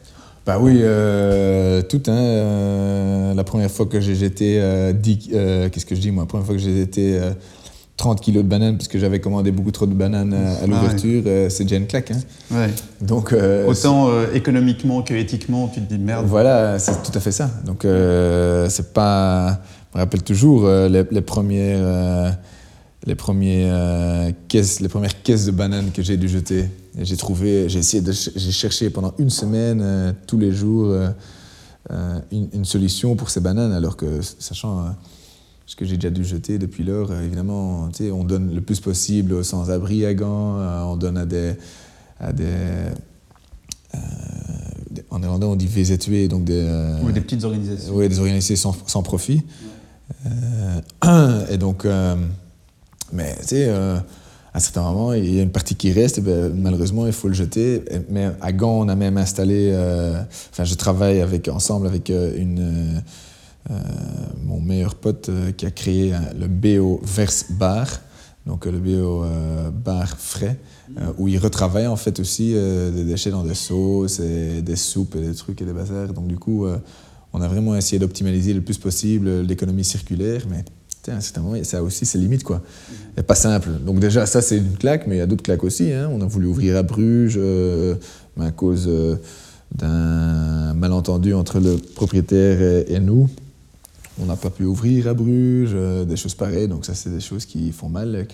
[0.47, 2.01] bah oui, euh, tout.
[2.07, 4.93] Hein, euh, la première fois que j'ai jeté euh,
[5.69, 7.19] qu'est-ce que je dis moi La première fois que j'ai jeté
[7.97, 11.23] 30 kilos de bananes parce que j'avais commandé beaucoup trop de bananes à, ah l'ouverture,
[11.49, 12.11] c'est déjà une claque.
[12.11, 12.19] Hein.
[12.55, 12.69] Ouais.
[13.01, 13.35] Donc,
[13.67, 16.25] Autant économiquement que éthiquement, tu te dis merde.
[16.25, 17.51] Voilà, c'est tout à fait ça.
[17.65, 17.85] Donc
[18.69, 19.59] c'est pas.
[19.91, 22.37] Je me rappelle toujours les, les, premières
[23.05, 26.65] les, premières, caisses, les premières caisses de bananes que j'ai dû jeter.
[26.99, 28.03] J'ai trouvé, j'ai essayé
[28.35, 33.71] j'ai cherché pendant une semaine, euh, tous les jours, euh, une, solution pour ces bananes,
[33.71, 34.95] alors que, sachant
[35.65, 39.43] ce que j'ai déjà dû jeter depuis lors, évidemment, on donne le plus possible aux
[39.43, 40.57] sans-abri à Gand,
[40.91, 41.53] on donne à des,
[42.19, 42.45] à des
[45.09, 46.67] en néerlandais on dit VZW, donc des,
[47.03, 47.95] oui, des petites organisations.
[47.95, 49.43] Oui, des organisations sans, sans profit.
[51.49, 51.85] et donc,
[53.13, 54.03] mais tu sais, à
[54.53, 57.33] un certain moment, il y a une partie qui reste, ben, malheureusement, il faut le
[57.33, 57.83] jeter.
[58.09, 59.71] Mais à Gand, on a même installé,
[60.51, 63.01] enfin, je travaille avec, ensemble avec une,
[64.43, 67.87] mon meilleur pote qui a créé le BO Verse Bar,
[68.45, 69.25] donc le BO
[69.85, 70.57] Bar frais.
[71.17, 75.21] où il retravaille en fait aussi des déchets dans des sauces, et des soupes et
[75.21, 76.13] des trucs et des bazars.
[76.13, 76.65] Donc du coup,
[77.33, 80.63] on a vraiment essayé d'optimaliser le plus possible l'économie circulaire, mais
[81.11, 82.61] à un certain moment, ça aussi ses limites, quoi.
[83.17, 83.69] Et pas simple.
[83.85, 85.91] Donc déjà, ça, c'est une claque, mais il y a d'autres claques aussi.
[85.91, 86.09] Hein.
[86.11, 87.95] On a voulu ouvrir à Bruges, euh,
[88.39, 89.15] à cause euh,
[89.73, 93.29] d'un malentendu entre le propriétaire et, nous.
[94.19, 96.67] On n'a pas pu ouvrir à Bruges, euh, des choses pareilles.
[96.67, 98.27] Donc ça, c'est des choses qui font mal,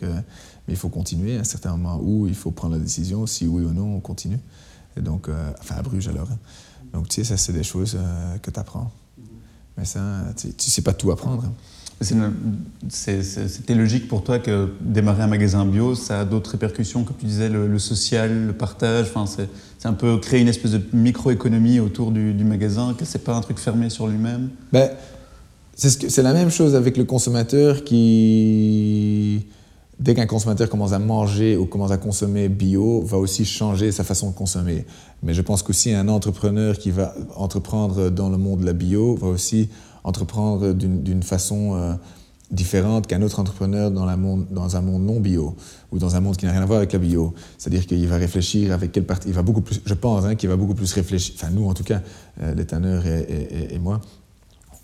[0.67, 3.47] mais il faut continuer à un certain moment où il faut prendre la décision, si
[3.47, 4.39] oui ou non on continue.
[4.97, 5.27] Et donc,
[5.59, 6.29] enfin, à Bruges alors.
[6.31, 6.37] Hein.
[6.93, 7.97] Donc, tu sais, ça, c'est des choses
[8.43, 8.91] que tu apprends.
[9.77, 10.01] Mais ça,
[10.35, 11.45] tu sais pas tout apprendre.
[12.01, 17.25] C'était logique pour toi que démarrer un magasin bio, ça a d'autres répercussions, comme tu
[17.25, 19.07] disais, le, social, le partage.
[19.13, 23.35] Enfin, c'est un peu créer une espèce de microéconomie autour du, magasin, que c'est pas
[23.35, 24.49] un truc fermé sur lui-même?
[24.71, 24.89] Ben,
[25.75, 29.45] c'est la même chose avec le consommateur qui,
[29.99, 34.03] dès qu'un consommateur commence à manger ou commence à consommer bio, va aussi changer sa
[34.03, 34.85] façon de consommer.
[35.23, 39.15] Mais je pense qu'aussi un entrepreneur qui va entreprendre dans le monde de la bio
[39.15, 39.69] va aussi
[40.03, 41.93] entreprendre d'une façon euh,
[42.51, 45.55] différente qu'un autre entrepreneur dans, la monde, dans un monde non bio
[45.91, 47.33] ou dans un monde qui n'a rien à voir avec la bio.
[47.57, 50.49] C'est-à-dire qu'il va réfléchir avec quelle partie, il va beaucoup plus, je pense hein, qu'il
[50.49, 52.01] va beaucoup plus réfléchir, enfin nous en tout cas,
[52.41, 54.01] euh, les tanneurs et, moi,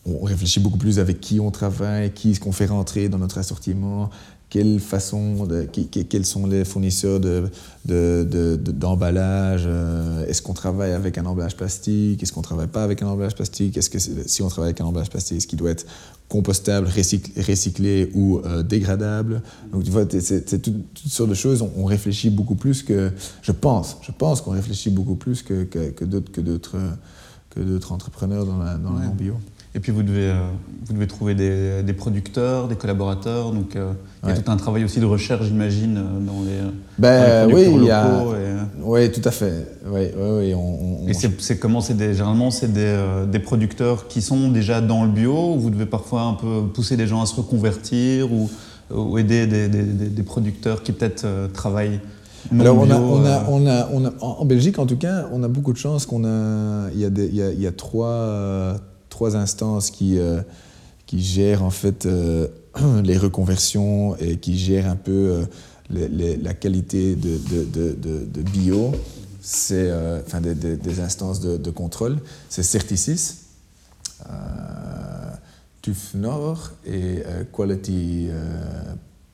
[0.05, 3.37] on réfléchit beaucoup plus avec qui on travaille, qui est-ce qu'on fait rentrer dans notre
[3.37, 4.09] assortiment,
[4.49, 11.19] quelle façon, de, quels sont les fournisseurs d'emballage de, de, euh, Est-ce qu'on travaille avec
[11.19, 14.41] un emballage plastique Est-ce qu'on ne travaille pas avec un emballage plastique Est-ce que si
[14.41, 15.85] on travaille avec un emballage plastique, est-ce qu'il doit être
[16.29, 19.43] compostable, recyclé, ou euh, dégradable?
[19.71, 21.63] Donc tu vois, c'est toutes, sortes de choses.
[21.77, 23.11] On, réfléchit beaucoup plus que,
[23.43, 26.79] je pense, je pense qu'on réfléchit beaucoup plus que, que, que d'autres
[27.91, 29.35] entrepreneurs dans, la, dans le bio.
[29.75, 30.47] Et puis vous devez, euh,
[30.85, 33.51] vous devez trouver des, des, producteurs, des collaborateurs.
[33.51, 33.91] Donc euh,
[34.23, 37.65] il y a tout un travail aussi de recherche, j'imagine, euh, dans les, ben, oui,
[37.65, 37.85] locaux.
[37.85, 38.23] Y a...
[38.81, 39.67] Oui, tout à fait.
[39.85, 41.81] Oui, oui, on, Et c'est comment?
[41.81, 42.97] C'est des, Généralement, c'est des,
[43.31, 46.97] des, producteurs qui sont déjà dans le bio ou vous devez parfois un peu pousser
[46.97, 48.49] des gens à se reconvertir ou,
[48.89, 51.99] ou aider des, producteurs qui peut-être travaillent
[52.51, 55.43] non Alors, bio, on a, on a, on a, en Belgique, en tout cas, on
[55.43, 56.89] a beaucoup de chance qu'on a.
[56.95, 58.79] Il y y a, il y a trois
[59.19, 60.41] trois instances qui, euh,
[61.05, 62.47] qui gèrent en fait euh,
[63.03, 65.43] les reconversions et qui gèrent un peu
[65.91, 68.93] euh, la qualité de, bio.
[69.41, 69.91] C'est
[70.25, 72.19] enfin des, instances de, contrôle.
[72.47, 73.39] C'est Certicis,
[75.81, 78.27] TÜV Nord et Quality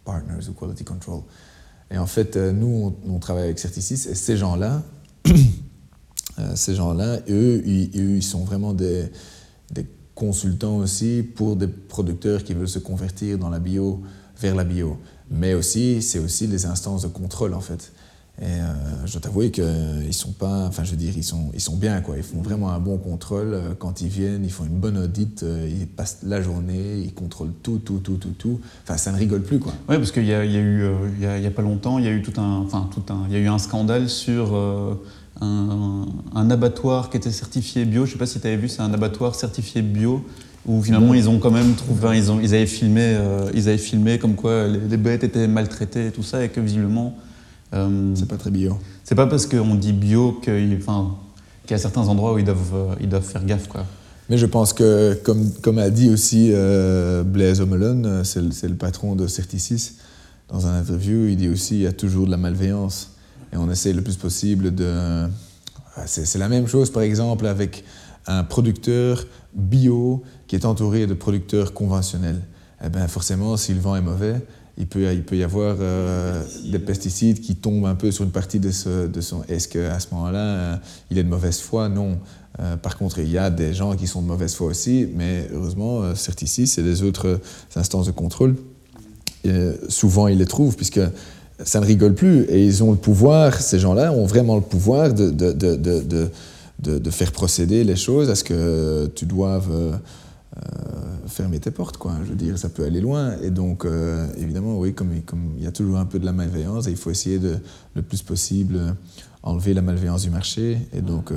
[0.03, 1.21] Partners ou Quality Control.
[1.91, 4.81] Et en fait, nous, on, travaille avec Certicis et ces gens-là,
[6.55, 9.09] ces gens-là, eux, ils, ils, sont vraiment des,
[9.71, 14.01] des consultants aussi pour des producteurs qui veulent se convertir dans la bio,
[14.39, 14.97] vers la bio.
[15.29, 17.91] Mais aussi, c'est aussi les instances de contrôle en fait.
[18.41, 21.61] Et euh, je dois t'avouer qu'ils sont pas, enfin je veux dire, ils sont, ils
[21.61, 22.17] sont bien quoi.
[22.17, 23.53] Ils font vraiment un bon contrôle.
[23.53, 27.13] Euh, quand ils viennent, ils font une bonne audite, euh, ils passent la journée, ils
[27.13, 28.59] contrôlent tout, tout, tout, tout, tout.
[28.83, 29.71] Enfin, ça ne rigole plus quoi.
[29.87, 30.85] Oui, parce qu'il y, y, a eu,
[31.17, 33.33] il y, a, pas longtemps, il y a eu tout un, enfin tout un, il
[33.33, 34.53] y a eu un scandale sur
[35.41, 38.05] un, abattoir qui était certifié bio.
[38.05, 40.23] Je ne sais pas si tu avais vu, c'est un abattoir certifié bio
[40.65, 43.77] où finalement ils ont quand même trouvé, ils, ont, ils, avaient filmé, euh, ils avaient
[43.77, 47.15] filmé comme quoi les, bêtes étaient maltraitées et tout ça et que visiblement.
[47.73, 48.77] Euh, c'est pas très bio.
[49.03, 50.79] C'est pas parce qu'on dit bio qu'il
[51.69, 53.67] y a certains endroits où ils doivent, euh, ils doivent faire gaffe.
[53.67, 53.85] Quoi.
[54.29, 56.51] Mais je pense que, comme, comme a dit aussi
[57.25, 59.93] Blaise Omelon, c'est le, le, patron de Certicis,
[60.49, 63.14] dans un interview, il dit aussi il y a toujours de la malveillance.
[63.55, 65.27] Et on essaie le plus possible de...
[66.05, 67.85] C'est la même chose, par exemple, avec
[68.27, 72.41] un producteur bio qui est entouré de producteurs conventionnels.
[72.83, 74.41] Eh bien, forcément, si le vent est mauvais,
[74.77, 78.31] il peut, il peut y avoir euh, des pesticides qui tombent un peu sur une
[78.31, 79.43] partie de, ce, de son...
[79.47, 80.75] Est-ce qu'à ce, moment-là, euh,
[81.09, 81.87] il est de mauvaise foi?
[81.87, 82.19] Non.
[82.59, 85.47] Euh, par contre, il y a des gens qui sont de mauvaise foi aussi, mais
[85.53, 87.39] heureusement, Certicis et les autres
[87.77, 88.57] instances de contrôle,
[89.87, 90.99] souvent, ils les trouvent, puisque
[91.63, 92.43] ça ne rigole plus.
[92.43, 96.29] Et ils ont le pouvoir, ces gens-là ont vraiment le pouvoir de, de, de,
[96.79, 99.97] de, faire procéder les choses à ce que tu doives euh,
[101.27, 101.97] fermer tes portes.
[101.97, 102.13] Quoi.
[102.23, 103.35] Je veux dire, ça peut aller loin.
[103.41, 103.85] Et donc,
[104.37, 107.11] évidemment, oui, comme, comme il y a toujours un peu de la malveillance, il faut
[107.11, 107.57] essayer de
[107.93, 108.95] le plus possible
[109.43, 110.77] enlever la malveillance du marché.
[110.93, 111.31] Et donc,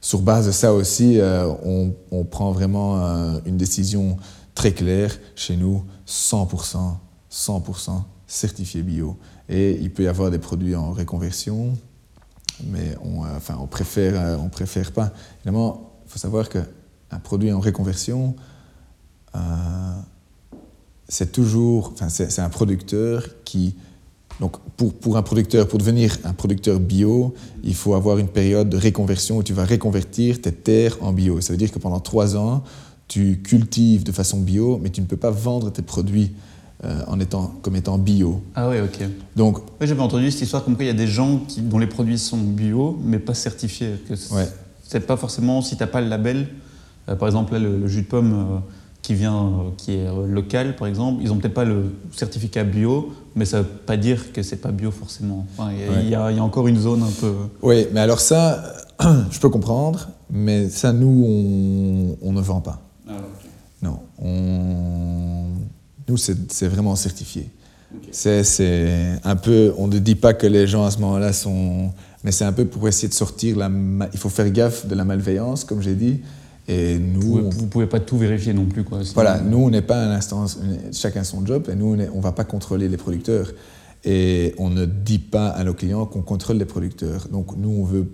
[0.00, 1.18] sur base de ça aussi,
[1.64, 4.16] on, on, prend vraiment une décision
[4.54, 6.96] très claire chez nous, 100%,
[7.30, 9.16] 100% certifié bio.
[9.48, 11.76] Et il peut y avoir des produits en réconversion,
[12.64, 15.12] mais on, euh, enfin, on préfère, euh, on préfère pas.
[15.38, 18.34] Évidemment, il faut savoir qu'un produit en réconversion,
[19.34, 19.38] euh,
[21.08, 23.76] c'est toujours, enfin, c'est un producteur qui,
[24.40, 28.68] donc pour, pour un producteur, pour devenir un producteur bio, il faut avoir une période
[28.68, 31.40] de réconversion où tu vas réconvertir tes terres en bio.
[31.40, 32.64] Ça veut dire que pendant trois ans,
[33.06, 36.34] tu cultives de façon bio, mais tu ne peux pas vendre tes produits
[36.86, 38.42] euh, en étant, comme étant bio.
[38.54, 39.08] Ah oui, ok.
[39.34, 41.78] Donc, oui, j'avais entendu cette histoire comme quoi il y a des gens qui, dont
[41.78, 43.94] les produits sont bio, mais pas certifiés.
[44.08, 44.14] Que
[44.84, 46.46] c'est pas forcément, si tu n'as pas le label,
[47.08, 48.58] euh, par exemple là, le, jus de pomme euh,
[49.02, 53.46] qui vient, qui est local, par exemple, ils n'ont peut-être pas le certificat bio, mais
[53.46, 55.44] ça ne veut pas dire que c'est pas bio forcément.
[56.02, 57.32] Il y, a encore une zone un peu.
[57.62, 58.62] Oui, mais alors ça,
[59.30, 62.80] je peux comprendre, mais ça, nous, on, on ne vend pas.
[63.08, 63.14] Ah,
[63.82, 65.15] Non, on
[66.08, 67.50] nous, c'est vraiment certifié.
[68.10, 71.92] C'est un peu, on ne dit pas que les gens à ce moment-là sont,
[72.24, 73.70] mais c'est un peu pour essayer de sortir la,
[74.12, 76.20] il faut faire gaffe de la malveillance, comme j'ai dit.
[76.68, 78.98] Et nous, vous ne pouvez, pas tout vérifier non plus, quoi.
[79.14, 80.58] Voilà, nous, on n'est pas un instance,
[80.92, 83.52] chacun son job, et nous, on ne va pas contrôler les producteurs.
[84.04, 87.28] Et on ne dit pas à nos clients qu'on contrôle les producteurs.
[87.30, 88.08] Donc, nous, on veut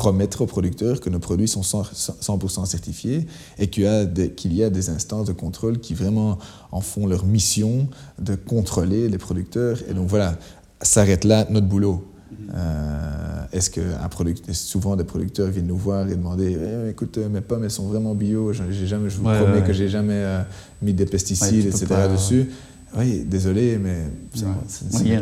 [0.00, 3.26] promettre aux producteurs que nos produits sont 100%, certifiés
[3.58, 6.38] et qu'il y, a des, instances de contrôle qui vraiment
[6.72, 7.86] en font leur mission
[8.18, 9.76] de contrôler les producteurs.
[9.90, 10.38] Et donc voilà,
[10.80, 12.06] s'arrête là notre boulot.
[12.54, 17.18] Euh, est-ce que un producteur, souvent des producteurs viennent nous voir et demander eh, écoute
[17.18, 20.42] mes pommes elles sont vraiment bio j'ai jamais je vous promets que j'ai jamais euh,
[20.80, 22.50] mis des pesticides etc dessus
[22.96, 24.06] oui, désolé, mais.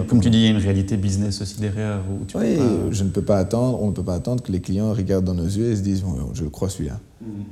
[0.06, 2.02] comme tu dis, il y a une réalité business aussi derrière.
[2.08, 2.56] Où tu oui,
[2.90, 5.34] je ne peux pas attendre, on ne peut pas attendre que les clients regardent dans
[5.34, 6.02] nos yeux et se disent
[6.34, 6.98] Je le crois celui-là.
[7.20, 7.42] Mm.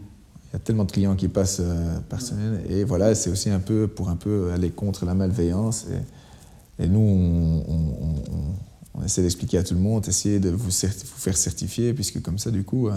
[0.48, 2.60] Il y a tellement de clients qui passent euh, par semaine.
[2.70, 5.86] Et voilà, c'est aussi un peu pour un peu aller contre la malveillance.
[6.78, 12.22] Et, nous, on, essaie d'expliquer à tout le monde, essayer de vous, faire certifier, puisque
[12.22, 12.92] comme ça, du coup, euh,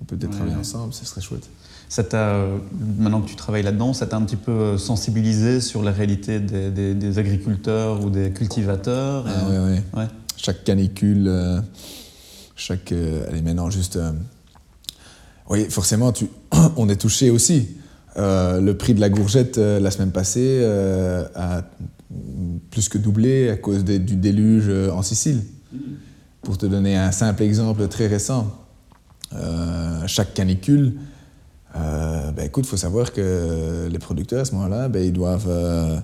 [0.00, 1.48] on peut peut-être travailler ensemble, ce serait chouette.
[1.94, 2.58] Ça euh,
[2.98, 6.40] maintenant que tu travailles là-dedans, ça t'a un petit peu euh, sensibilisé sur la réalité
[6.40, 10.02] des, agriculteurs ou des cultivateurs ah, oui, oui.
[10.36, 11.60] Chaque canicule, euh,
[12.56, 12.90] chaque.
[12.90, 13.96] allez, maintenant, juste.
[15.48, 16.26] oui, forcément, tu,
[16.76, 17.76] on est touché aussi.
[18.16, 20.64] le prix de la gourgette la semaine passée
[21.36, 21.62] a
[22.72, 25.44] plus que doublé à cause du déluge en Sicile.
[26.42, 28.52] Pour te donner un simple exemple très récent,
[30.08, 30.96] chaque canicule
[31.76, 35.48] euh, ben écoute, il faut savoir que les producteurs à ce moment-là, ben, ils, doivent,
[35.48, 35.98] euh,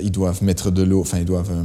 [0.00, 1.64] ils doivent mettre de l'eau, enfin ils doivent euh,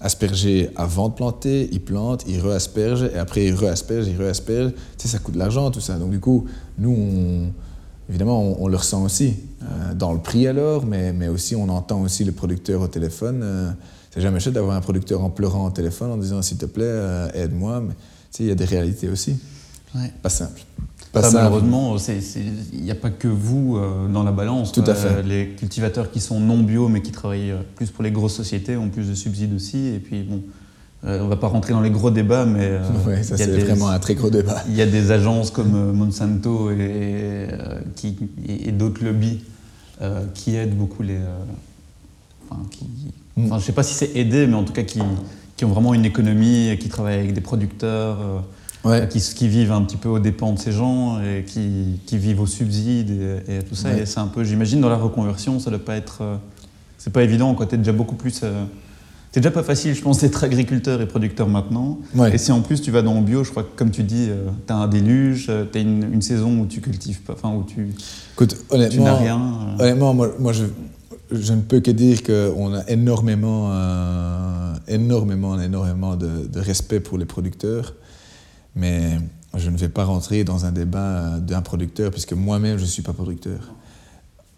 [0.00, 4.72] asperger avant de planter, ils plantent, ils re-aspergent, et après ils re-aspergent, ils re-aspergent.
[4.72, 5.98] Tu sais, ça coûte de l'argent tout ça.
[5.98, 6.46] Donc du coup,
[6.78, 7.50] nous,
[8.08, 9.34] évidemment, on, le ressent aussi,
[9.94, 13.74] dans le prix alors, mais, mais aussi on entend aussi le producteur au téléphone.
[14.10, 17.28] c'est jamais chouette d'avoir un producteur en pleurant au téléphone en disant s'il te plaît,
[17.34, 17.80] aide-moi.
[17.80, 19.36] Mais tu sais, il y a des réalités aussi.
[20.22, 20.62] Pas simple
[21.32, 21.96] malheureusement,
[22.72, 24.72] il n'y a pas que vous euh, dans la balance.
[24.72, 25.22] Tout à fait.
[25.22, 28.76] les cultivateurs qui sont non bio mais qui travaillent euh, plus pour les grosses sociétés
[28.76, 29.88] ont plus de subsides aussi.
[29.88, 30.42] Et puis bon,
[31.04, 32.78] euh, on ne va pas rentrer dans les gros débats, mais
[33.22, 34.62] ça c'est vraiment un très gros débat.
[34.68, 37.48] Il y a des agences comme Monsanto et,
[38.48, 39.40] et, d'autres lobbies
[40.34, 41.18] qui aident beaucoup les.
[42.50, 42.62] Enfin,
[43.36, 43.48] mm.
[43.48, 45.00] je ne sais pas si c'est aider, mais en tout cas qui,
[45.56, 48.44] qui, ont vraiment une économie, qui travaillent avec des producteurs
[49.10, 52.46] qui, vivent un petit peu aux dépens de ces gens et qui, qui vivent aux
[52.46, 53.10] subsides
[53.48, 53.96] et, tout ça.
[53.96, 56.18] Et c'est un peu, j'imagine, dans la reconversion, ça doit pas être.
[56.22, 56.36] Euh,
[56.98, 57.66] c'est pas évident, quoi.
[57.66, 58.40] T'es déjà beaucoup plus.
[58.42, 58.64] Euh,
[59.32, 61.98] c'est déjà pas facile, je pense, d'être agriculteur et producteur maintenant.
[62.32, 64.28] Et si en plus tu vas dans le bio, je crois que comme tu dis,
[64.30, 67.50] euh, tu as un déluge, tu as une, une, saison où tu cultives pas, enfin
[67.54, 67.90] où tu,
[68.34, 69.40] Écoute, honnêtement, tu n'as rien.
[69.78, 70.64] Honnêtement, moi, moi je,
[71.30, 73.70] je, ne peux que dire qu'on a énormément,
[74.88, 77.92] énormément, énormément de, de, respect pour les producteurs.
[78.76, 79.18] Mais
[79.54, 83.02] je ne vais pas rentrer dans un débat d'un producteur, puisque moi-même, je ne suis
[83.02, 83.72] pas producteur.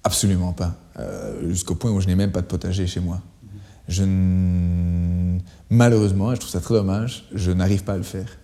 [0.04, 0.74] Absolument pas.
[0.98, 3.20] Euh, jusqu'au point où je n'ai même pas de potager chez moi.
[3.86, 4.04] Je
[5.70, 8.38] Malheureusement, je trouve ça très dommage, je n'arrive pas à le faire.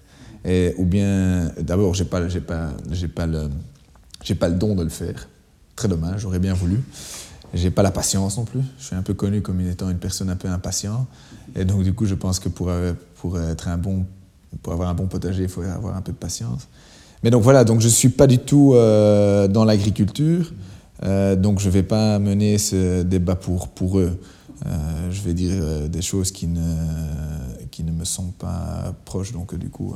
[0.79, 2.71] Ou bien, d'abord, je n'ai pas, pas,
[3.15, 3.49] pas, le,
[4.39, 5.29] pas le don de le faire.
[5.75, 6.83] Très dommage, j'aurais bien voulu.
[7.55, 8.61] J'ai pas la patience non plus.
[8.79, 11.07] Je suis un peu connu comme étant une personne un peu impatient.
[11.57, 12.71] Et donc, du coup, je pense que pour,
[13.17, 14.05] pour être un bon
[14.63, 16.69] pour avoir un bon potager, il faut avoir un peu de patience.
[17.23, 20.53] Mais donc voilà, donc je ne suis pas du tout dans l'agriculture,
[21.03, 24.19] donc je ne vais pas mener ce débat pour, pour eux.
[25.11, 26.75] je vais dire des choses qui ne,
[27.71, 29.95] qui ne me sont pas proches, donc du coup...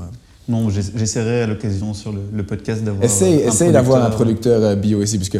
[0.48, 3.04] Non, j'essaierai à l'occasion sur le, podcast d'avoir.
[3.04, 5.38] Essaye, essaye d'avoir un producteur bio ici, parce que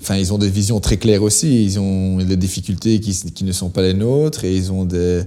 [0.00, 1.64] Enfin, ils ont des visions très claires aussi.
[1.64, 5.22] Ils ont des difficultés qui, qui ne sont pas les nôtres et ils ont des.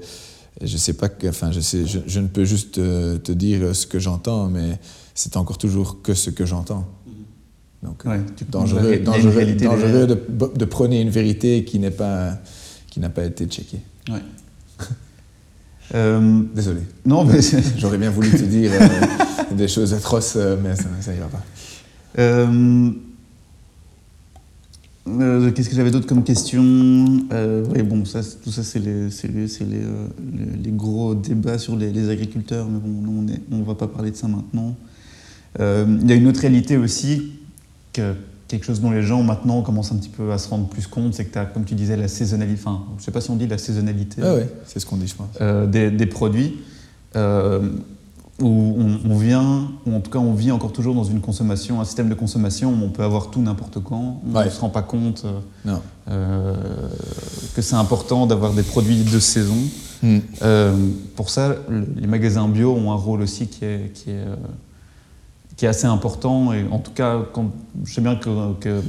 [0.61, 1.09] Je sais pas.
[1.27, 4.79] Enfin, je, sais, je, ne peux juste te, dire ce que j'entends, mais
[5.15, 6.87] c'est encore toujours que ce que j'entends.
[7.81, 8.05] Donc,
[8.49, 10.17] dangereux, dangereux, dangereux de,
[10.55, 12.37] de, prôner une vérité qui n'est pas
[12.89, 13.81] qui n'a pas été checkée.
[14.09, 14.21] Ouais.
[15.93, 16.79] Euh, Désolé.
[17.05, 17.39] Non, mais
[17.77, 21.43] j'aurais bien voulu te dire euh, des choses atroces, euh, mais ça, ça ira pas.
[22.17, 22.89] Euh,
[25.05, 26.63] qu'est-ce que j'avais d'autre comme question
[27.31, 30.07] euh, oui, bon, ça, tout ça, c'est les, les, les, euh,
[30.63, 34.27] les, gros débats sur les, agriculteurs, mais bon, on ne va pas parler de ça
[34.27, 34.75] maintenant.
[35.59, 37.33] Il y a une autre réalité aussi,
[37.91, 38.13] que,
[38.47, 41.13] quelque chose dont les gens maintenant commencent un petit peu à se rendre plus compte,
[41.13, 43.29] c'est que tu as, comme tu disais, la saisonnalité, enfin, je ne sais pas si
[43.29, 45.69] on dit la saisonnalité ah ouais, c'est ce qu'on dit, je pense.
[45.69, 46.59] Des, des, produits
[48.41, 51.85] où on, vient, ou en tout cas on vit encore toujours dans une consommation, un
[51.85, 54.81] système de consommation où on peut avoir tout n'importe quand, on ne se rend pas
[54.81, 55.75] compte euh,
[56.09, 56.55] euh,
[57.55, 59.57] que c'est important d'avoir des produits de saison.
[60.01, 60.19] Hmm.
[60.41, 60.75] Euh,
[61.15, 61.55] pour ça,
[61.95, 64.25] les magasins bio ont un rôle aussi qui est, qui est,
[65.63, 66.52] qui est assez important.
[66.52, 67.52] Et en tout cas, quand,
[67.86, 68.30] je sais bien que,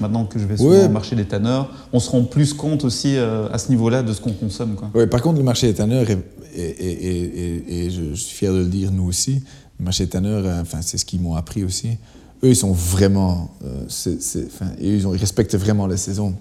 [0.01, 3.17] maintenant que je vais sur le marché des tanneurs, on se rend plus compte aussi
[3.17, 4.75] à ce niveau-là de ce qu'on consomme.
[4.75, 5.07] Quoi.
[5.07, 6.19] par contre, le marché des tanneurs est
[6.57, 9.43] et, je, suis fier de le dire, nous aussi,
[9.79, 11.99] le marché tanneur, euh, enfin, c'est ce qu'ils m'ont appris aussi.
[12.43, 13.51] Eux, ils sont vraiment.
[13.65, 16.35] Euh, enfin, ils, ont, ils, respectent vraiment les saisons.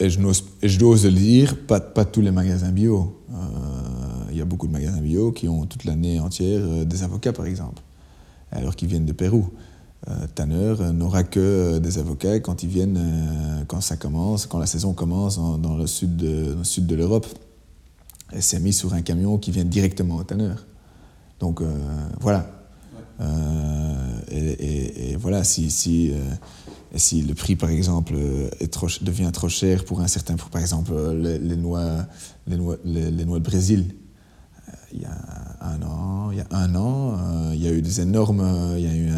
[0.00, 0.20] Et, je
[0.62, 3.20] et je dois le dire, pas, pas tous les magasins bio.
[3.30, 3.34] Euh,
[4.30, 7.46] il y a beaucoup de magasins bio qui ont toute l'année entière des avocats, par
[7.46, 7.82] exemple,
[8.52, 9.50] alors qu'ils viennent de Pérou.
[10.36, 15.38] Tanneur n'aura que des avocats quand ils viennent, quand ça commence, quand la saison commence
[15.38, 17.26] dans, le sud de, dans le sud de l'Europe
[18.32, 20.66] elle s'est mise sur un camion qui vient directement au tanneur.
[21.40, 21.72] Donc euh,
[22.20, 22.50] voilà.
[23.20, 26.18] Euh, et, voilà, si, si, euh,
[26.94, 28.14] si, le prix, par exemple,
[28.60, 32.06] est trop, devient trop cher pour un certain, pour, par exemple, les, noix,
[32.46, 33.94] les, noix, les, noix de Brésil,
[34.92, 37.16] il y a un an, il y a un an,
[37.52, 39.10] il y a eu des énormes, il y a eu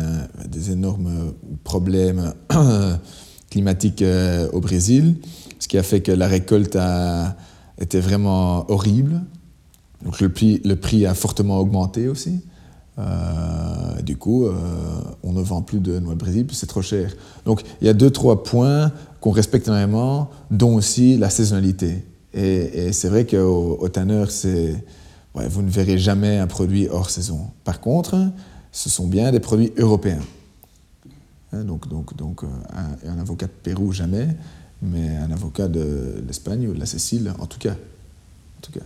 [0.49, 1.33] des énormes
[1.65, 2.35] problèmes
[3.51, 4.05] climatiques
[4.53, 5.17] au Brésil,
[5.59, 7.37] ce qui a fait que la récolte a,
[7.79, 9.23] était vraiment horrible.
[10.05, 12.41] Donc le prix, le prix a fortement augmenté aussi.
[12.99, 14.53] Euh, du coup, euh,
[15.23, 17.15] on ne vend plus de noix de Brésil, c'est trop cher.
[17.45, 22.05] Donc il y a deux, trois points qu'on respecte énormément, dont aussi la saisonnalité.
[22.33, 23.89] Et, c'est vrai qu'au au
[24.29, 24.85] c'est,
[25.35, 27.49] ouais, vous ne verrez jamais un produit hors saison.
[27.65, 28.31] Par contre,
[28.73, 30.23] ce sont bien des produits européens.
[31.53, 34.29] Hein, donc, donc, donc euh, un, un, avocat de Pérou, jamais
[34.83, 37.73] mais un avocat de l'Espagne ou de la Sicile, en tout cas.
[37.73, 38.85] En tout cas.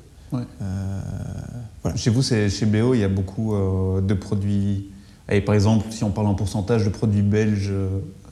[0.62, 4.90] Euh, chez vous, chez BO, il y a beaucoup euh, de produits.
[5.30, 7.72] Et par exemple, si on parle en pourcentage de produits belges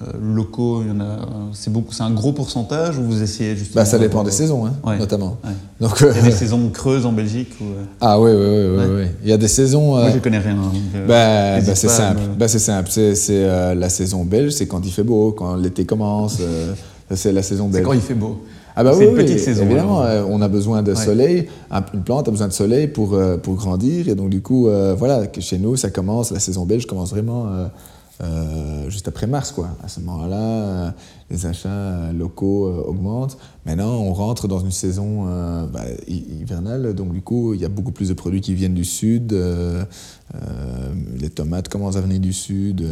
[0.03, 0.83] euh, locaux,
[1.53, 4.67] c'est beaucoup, c'est un gros pourcentage ou vous essayez justement bah, Ça dépend des saisons,
[4.67, 5.39] hein, notamment.
[5.81, 7.53] Donc, il y a des saisons creuses en Belgique
[8.01, 9.97] Ah oui, oui, oui, oui, Il y a des saisons.
[9.97, 10.57] Moi, je connais rien.
[11.07, 12.21] bah, bah c'est simple.
[12.39, 12.91] Bah, c'est simple.
[12.91, 16.39] C'est la saison belge, c'est quand il fait beau, quand l'été commence.
[17.15, 17.83] C'est la saison belge.
[17.83, 18.41] C'est quand il fait beau.
[18.75, 19.65] Ah bah c'est une petite saison.
[19.65, 21.49] Évidemment, euh, on a besoin de soleil.
[21.93, 24.09] Une plante a besoin de soleil pour, euh, pour grandir.
[24.09, 27.47] Et donc, du coup, euh, voilà, chez nous, ça commence, la saison belge commence vraiment
[28.89, 29.69] juste après mars, quoi.
[29.83, 30.95] À ce moment-là,
[31.31, 33.37] les achats locaux augmentent.
[33.67, 35.25] Maintenant, on rentre dans une saison
[35.67, 36.95] bah, hivernale.
[36.95, 39.37] Donc, du coup, il y a beaucoup plus de produits qui viennent du sud.
[41.19, 42.87] les tomates commencent à venir du sud.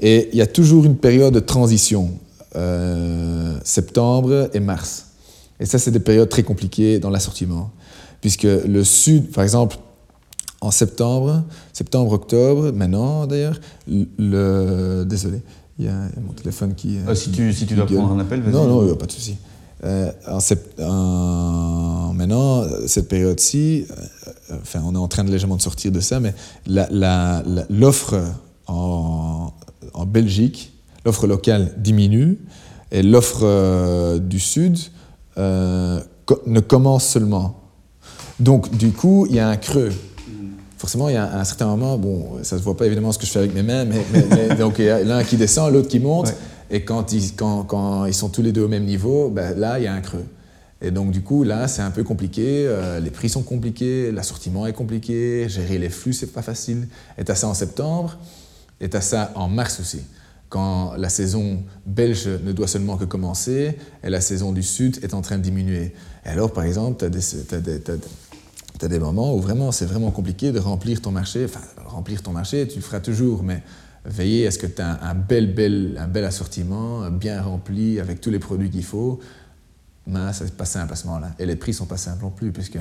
[0.00, 2.10] et il y a toujours une période de transition.
[2.56, 5.06] Euh, septembre et mars.
[5.60, 7.70] Et ça, c'est des périodes très compliquées dans l'assortiment.
[8.20, 9.76] Puisque le sud, par exemple,
[10.60, 15.04] en septembre, septembre-octobre, maintenant d'ailleurs, le.
[15.04, 15.42] Désolé,
[15.78, 15.94] il y a
[16.24, 16.98] mon téléphone qui.
[17.14, 18.52] Si tu, si tu dois prendre un appel, vas-y.
[18.52, 19.36] Non, non, pas de souci.
[19.82, 25.90] Euh, en, maintenant, cette période-ci, euh, enfin, on est en train de légèrement de sortir
[25.90, 26.34] de ça, mais
[26.66, 28.20] l'offre
[28.66, 29.52] en,
[29.94, 32.38] en Belgique l'offre locale diminue
[32.90, 34.78] et l'offre euh, du Sud
[35.38, 36.00] euh,
[36.46, 37.60] ne commence seulement.
[38.38, 39.92] Donc, du coup, il y a un creux.
[40.80, 43.18] Forcément, il y a un, certain moment, bon, ça ne se voit pas évidemment ce
[43.18, 45.88] que je fais avec mes mains, mais, donc il y a l'un qui descend, l'autre
[45.88, 46.32] qui monte,
[46.70, 49.78] et quand ils, quand, quand ils, sont tous les deux au même niveau, ben, là,
[49.78, 50.24] il y a un creux.
[50.80, 52.64] Et donc, du coup, là, c'est un peu compliqué.
[52.66, 56.88] euh, les prix sont compliqués, l'assortiment est compliqué, gérer les flux, c'est pas facile.
[57.18, 58.16] Et tu as ça en septembre,
[58.80, 60.00] et tu as ça en mars aussi,
[60.48, 65.12] quand la saison belge ne doit seulement que commencer et la saison du sud est
[65.12, 65.92] en train de diminuer.
[66.24, 68.00] Et alors, par exemple, tu as des-
[68.80, 71.44] t'as- t'as des moments où vraiment, c'est vraiment compliqué de remplir ton marché.
[71.44, 73.62] Enfin, remplir ton marché, tu le feras toujours, mais
[74.04, 78.20] veiller à ce que tu as un bel, bel, un bel assortiment, bien rempli, avec
[78.20, 79.20] tous les produits qu'il faut.
[80.10, 81.32] Ça, c'est pas simple à ce moment-là.
[81.38, 82.78] Et les prix sont pas simples non plus, puisque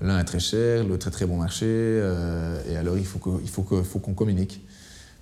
[0.00, 1.66] l'un est très cher, l'autre est très bon marché.
[1.66, 4.62] euh, et alors, il faut il faut que- faut qu'on communique.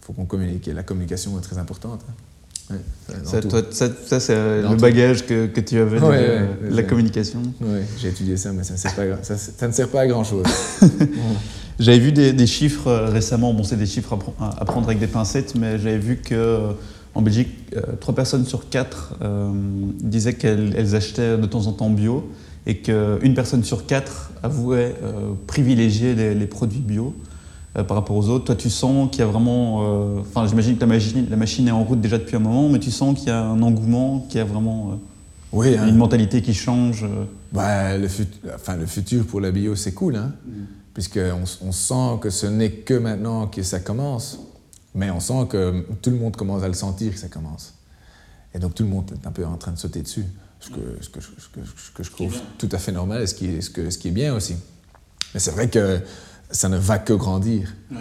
[0.01, 0.69] Il faut qu'on communique.
[0.69, 2.03] Et la communication est très importante.
[2.09, 2.13] hein.
[2.71, 2.77] Ouais,
[3.25, 6.71] Ça, toi, ça, ça, c'est euh, le bagage que, que tu avais Ouais, euh, ouais,
[6.71, 7.43] la communication.
[7.61, 10.03] Ouais, j'ai étudié ça, mais ça, ne sert pas, à- ça, ça ne sert pas
[10.03, 10.45] à grand-chose.
[11.79, 14.87] J'avais vu des, des chiffres euh, récemment, bon c'est des chiffres à, pre- à prendre
[14.87, 16.73] avec des pincettes, mais j'avais vu que euh,
[17.15, 19.51] en Belgique, euh, trois personnes sur quatre euh,
[20.03, 22.31] disaient qu'elles elles achetaient de temps en temps bio
[22.67, 24.95] et qu'une personne sur quatre avouait
[25.47, 27.15] privilégier les, les produits bio
[27.77, 28.45] euh, par rapport aux autres.
[28.47, 31.69] Toi tu sens qu'il y a vraiment, euh, enfin j'imagine que la machine, la machine
[31.69, 34.27] est en route déjà depuis un moment, mais tu sens qu'il y a un engouement,
[34.29, 34.95] qu'il y a vraiment euh,
[35.53, 35.87] Oui, hein.
[35.89, 37.05] une mentalité qui change.
[37.05, 37.25] euh.
[37.53, 40.33] Bah, le, fut- enfin, le futur pour la bio, c'est cool, hein,
[40.95, 44.39] puisqu'on on sent que ce n'est que maintenant que ça commence,
[44.95, 47.75] mais on sent que tout le monde commence à le sentir que ça commence.
[48.55, 50.25] Et donc tout le monde est un peu en train de sauter dessus,
[50.61, 53.23] ce que, ce que, je- ce que- ce que je trouve tout à fait normal
[53.23, 54.55] et ce qui ce que, ce qui est bien aussi.
[55.35, 56.01] Mais c'est vrai que
[56.51, 57.75] ça ne va que grandir.
[57.93, 57.99] Ouais,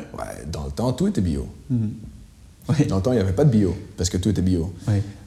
[0.52, 1.48] dans le temps, tout était bio.
[1.70, 1.92] Mhm.
[2.88, 4.72] Dans le temps, il n'y avait pas de bio, parce que tout était bio.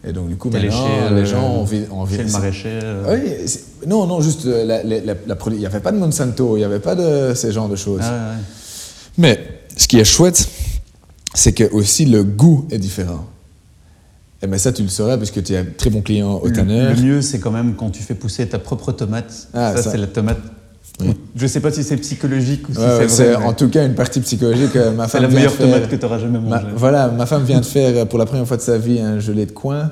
[0.04, 1.82] Et donc du coup, maintenant, chez, euh, les gens ont envie...
[1.90, 2.78] envie Chez le maraîcher.
[2.82, 3.18] euh.
[3.44, 3.50] oui,
[3.88, 5.14] non, non, juste euh, la, la-
[5.48, 8.00] il n'y avait pas de Monsanto, il n'y avait pas de ces genres de choses.
[8.04, 8.34] Ah.
[9.18, 9.40] Mais
[9.76, 10.48] ce qui est chouette,
[11.34, 13.26] c'est que aussi le goût est différent.
[14.40, 16.94] Et mais ça, tu le sauras puisque tu es un très bon client au tanneur.
[16.96, 19.48] le mieux, c'est quand même quand tu fais pousser ta propre tomate.
[19.54, 19.90] Ah, ça, ça.
[19.92, 20.38] c'est la tomate.
[21.00, 21.14] Oui.
[21.34, 23.38] Je sais pas si c'est psychologique ou si Ouais, c'est vrai.
[23.40, 24.76] mais en tout cas une partie psychologique.
[24.76, 26.66] euh, Ma C'est femme la meilleure de faire- tomate que tu auras jamais Ma- mangée.
[26.76, 29.18] voilà, ma femme vient de faire euh, pour la première fois de sa vie un
[29.18, 29.90] gelé de coin.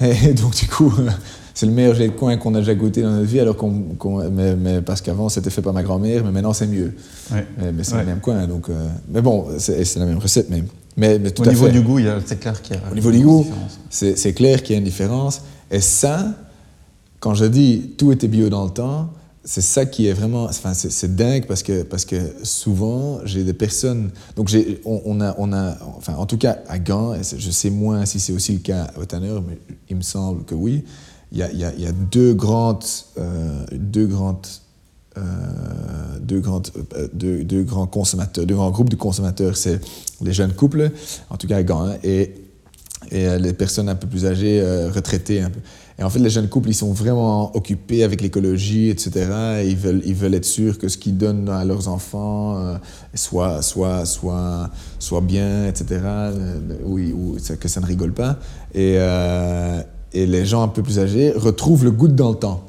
[0.00, 0.92] Et donc, du coup,
[1.54, 3.40] c'est le meilleur gelé de coin qu'on a déjà goûté dans notre vie.
[3.40, 3.72] Alors qu'on,
[4.30, 6.92] mais, mais parce qu'avant, c'était fait par ma grand-mère, mais maintenant, c'est mieux.
[7.32, 7.46] Ouais.
[7.58, 8.00] Mais, mais c'est Ouais.
[8.00, 8.46] le même coin.
[8.46, 10.48] Donc, euh, mais bon, c'est, la même recette.
[10.50, 10.62] Mais,
[11.18, 11.72] mais, tout Au à niveau fait.
[11.72, 12.82] du goût, il y a- c'est clair qu'il y a.
[12.92, 13.46] Au niveau du goût,
[13.90, 15.40] c'est clair qu'il y a une différence.
[15.70, 16.26] Et ça,
[17.20, 19.10] quand je dis tout était bio dans le temps,
[19.48, 23.52] c'est ça qui est vraiment, enfin, c'est, dingue parce que, parce que souvent, j'ai des
[23.52, 24.50] personnes, donc
[24.84, 28.32] on, a, on a, enfin, en tout cas à Gand, je sais moins si c'est
[28.32, 29.56] aussi le cas au Tanner, mais
[29.88, 30.82] il me semble que oui,
[31.30, 32.84] il y a, il y a- deux grandes,
[33.18, 34.46] euh, deux grandes,
[35.16, 35.22] euh,
[36.20, 39.80] deux, grandes, euh, deux, deux grands consommateurs, deux grands groupes de consommateurs, c'est
[40.22, 40.90] les jeunes couples,
[41.30, 42.34] en tout cas à Gand, hein, et
[43.12, 44.60] et les personnes un peu plus âgées,
[44.92, 45.60] retraitées un peu.
[45.98, 49.62] Et en fait, les jeunes couples, ils sont vraiment occupés avec l'écologie, etc.
[49.62, 52.76] Et ils veulent, ils veulent être sûrs que ce qu'ils donnent à leurs enfants euh,
[53.14, 56.00] soit, soit, soit, soit bien, etc.
[56.04, 58.38] euh, ou que ça ne rigole pas.
[58.74, 59.80] Et, euh,
[60.12, 62.66] et les gens un peu plus âgés retrouvent le goût dans le temps.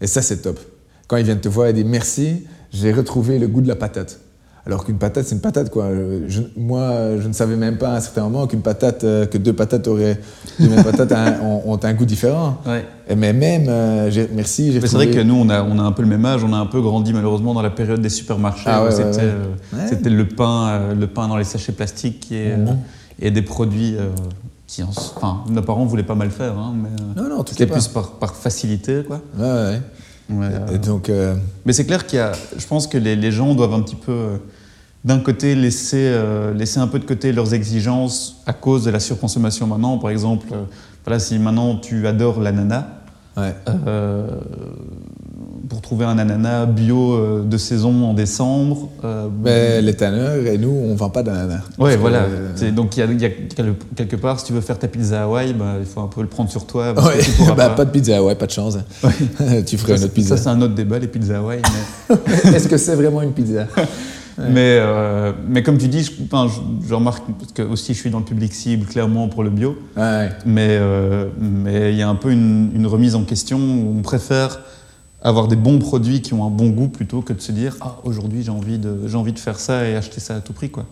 [0.00, 0.58] Et ça, c'est top.
[1.06, 4.20] Quand ils viennent te voir et disent merci, j'ai retrouvé le goût de la patate.
[4.66, 5.88] Alors qu'une patate, c'est une patate, quoi.
[6.26, 9.36] Je- moi, je ne savais même pas à un certain moment qu'une patate, euh, que
[9.36, 10.18] deux patates auraient,
[10.58, 12.56] deux mêmes patates un- ont, ont un goût différent.
[12.66, 12.86] Ouais.
[13.06, 16.00] Et mais même, euh, merci, c'est vrai que nous, on a, on a un peu
[16.00, 18.64] le même âge, on a un peu grandi malheureusement dans la période des supermarchés.
[18.66, 19.32] Ah où ouais, ouais, c'était ouais.
[19.32, 19.86] euh, Ouais.
[19.86, 22.68] c'était le pain, euh, le pain dans les sachets plastiques et, Mhm.
[22.68, 22.72] euh,
[23.20, 24.08] et des produits euh,
[24.66, 27.44] qui, en- enfin, nos parents voulaient pas mal faire, hein, mais euh, Non, non, en
[27.44, 29.20] tout c'était plus par, par facilité, quoi.
[30.30, 33.30] Ouais, Et donc, euh, Mais c'est clair qu'il y a, je pense que les, les
[33.30, 34.36] gens doivent un petit peu, euh,
[35.04, 39.00] d'un côté, laisser, euh, laisser un peu de côté leurs exigences à cause de la
[39.00, 39.98] surconsommation maintenant.
[39.98, 40.46] Par exemple,
[41.04, 42.86] voilà, si maintenant tu adores l'ananas,
[43.36, 43.54] ouais.
[45.68, 48.88] Pour trouver un ananas bio euh, de saison en décembre.
[49.04, 51.60] euh, Mais les tanneurs et nous, on vend pas d'ananas.
[51.78, 52.22] Ouais, que, voilà.
[52.62, 54.78] euh, Donc, il y a, il y a quel- quelque part, si tu veux faire
[54.78, 56.92] ta pizza Hawaï, bah, il faut un peu le prendre sur toi.
[56.94, 57.74] parce que ouais, tu pourras bah, pas.
[57.76, 58.76] pas de pizza, ouais, pas de chance.
[59.66, 60.36] tu ferais Ça, une autre pizza.
[60.36, 61.60] ça, c'est un autre débat, les pizzas Hawaï.
[62.10, 62.16] Mais,
[62.56, 63.66] Est-ce que c'est vraiment une pizza?
[64.36, 64.46] Ouais.
[64.50, 66.10] mais, euh, mais comme tu dis, je,
[66.88, 69.76] je remarque, parce que aussi je suis dans le public cible, clairement, pour le bio.
[69.96, 70.28] Ouais.
[70.44, 74.02] Mais euh, mais il y a un peu une, une remise en question où on
[74.02, 74.58] préfère
[75.24, 77.96] avoir des bons produits qui ont un bon goût plutôt que de se dire ah
[78.04, 80.70] aujourd'hui j'ai envie de j'ai envie de faire ça et acheter ça à tout prix
[80.70, 80.84] quoi.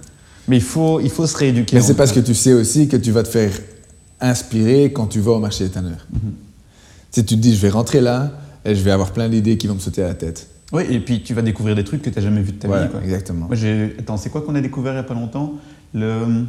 [0.49, 1.76] Mais il faut il faut se rééduquer.
[1.76, 3.53] Mais c'est parce que tu sais aussi que tu vas te faire
[4.20, 6.07] inspirer quand tu vas au marché des tanneurs.
[6.12, 6.33] Mhm.
[7.12, 8.33] Tu te dis, je vais rentrer là
[8.64, 10.49] et je vais avoir plein d'idées qui vont me sauter à la tête.
[10.72, 12.66] Oui et puis tu vas découvrir des trucs que tu n'as jamais vu de ta
[12.68, 13.03] Voilà, vie quoi.
[13.03, 13.47] exactement.
[13.49, 13.57] Moi
[13.99, 15.53] attends c'est quoi qu'on a découvert il y a pas longtemps?
[15.93, 16.47] Le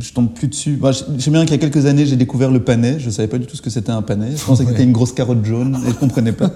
[0.00, 0.76] Je tombe plus dessus.
[0.80, 2.98] Bah, je sais bien qu'il y a quelques années, j'ai découvert le panais.
[2.98, 4.36] Je savais pas du tout ce que c'était un panais.
[4.36, 6.50] Je pensais que c'était une grosse carotte jaune et je comprenais pas.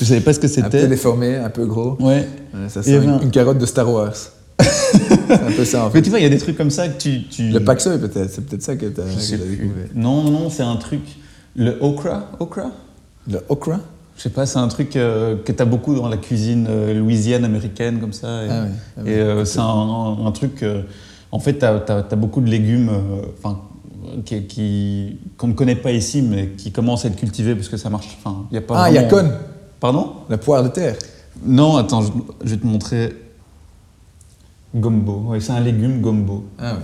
[0.00, 0.78] je savais pas ce que c'était.
[0.78, 1.96] Un peu déformé, un peu gros.
[2.00, 2.26] Ouais.
[2.68, 4.14] ça sent une, carotte de Star Wars.
[4.60, 5.98] c'est un peu ça en fait.
[5.98, 7.28] Mais tu vois, il y a des trucs comme ça que tu.
[7.28, 7.50] tu...
[7.50, 9.86] Le paxoy peut-être, c'est peut-être ça que tu as, découvert.
[9.94, 11.02] Non, non, c'est un truc.
[11.54, 12.32] Le okra?
[12.40, 12.72] Okra?
[13.30, 13.80] Le okra?
[14.16, 16.92] Je sais pas, c'est un truc euh, que tu as beaucoup dans la cuisine euh,
[16.92, 18.44] louisiane américaine, comme ça.
[18.44, 18.64] Et, ah
[18.96, 20.64] ah euh, c'est un, truc.
[21.30, 22.90] En fait, tu as, beaucoup de légumes
[23.38, 23.60] enfin
[24.24, 27.76] qui, qui, qu'on ne connaît pas ici, mais qui commencent à être cultivés parce que
[27.76, 28.18] ça marche.
[28.18, 29.30] Enfin, y a pas ah, il y a con
[29.80, 30.12] Pardon?
[30.28, 30.96] La poire de terre
[31.44, 33.14] Non, attends, je, vais te montrer.
[34.74, 35.24] Gombo.
[35.28, 36.44] Oui, c'est un légume gombo.
[36.58, 36.80] Ah ouais.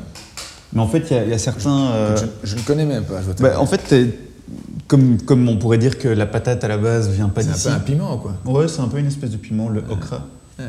[0.73, 2.15] Mais en fait, il y, a certains.
[2.43, 3.21] Je ne connais même pas.
[3.23, 3.95] Je bah, en fait,
[4.87, 7.61] comme, comme on pourrait dire que la patate à la base vient pas d'ici.
[7.61, 8.35] C'est un peu un piment, quoi.
[8.45, 10.27] Ouais, c'est un peu une espèce de piment, le okra.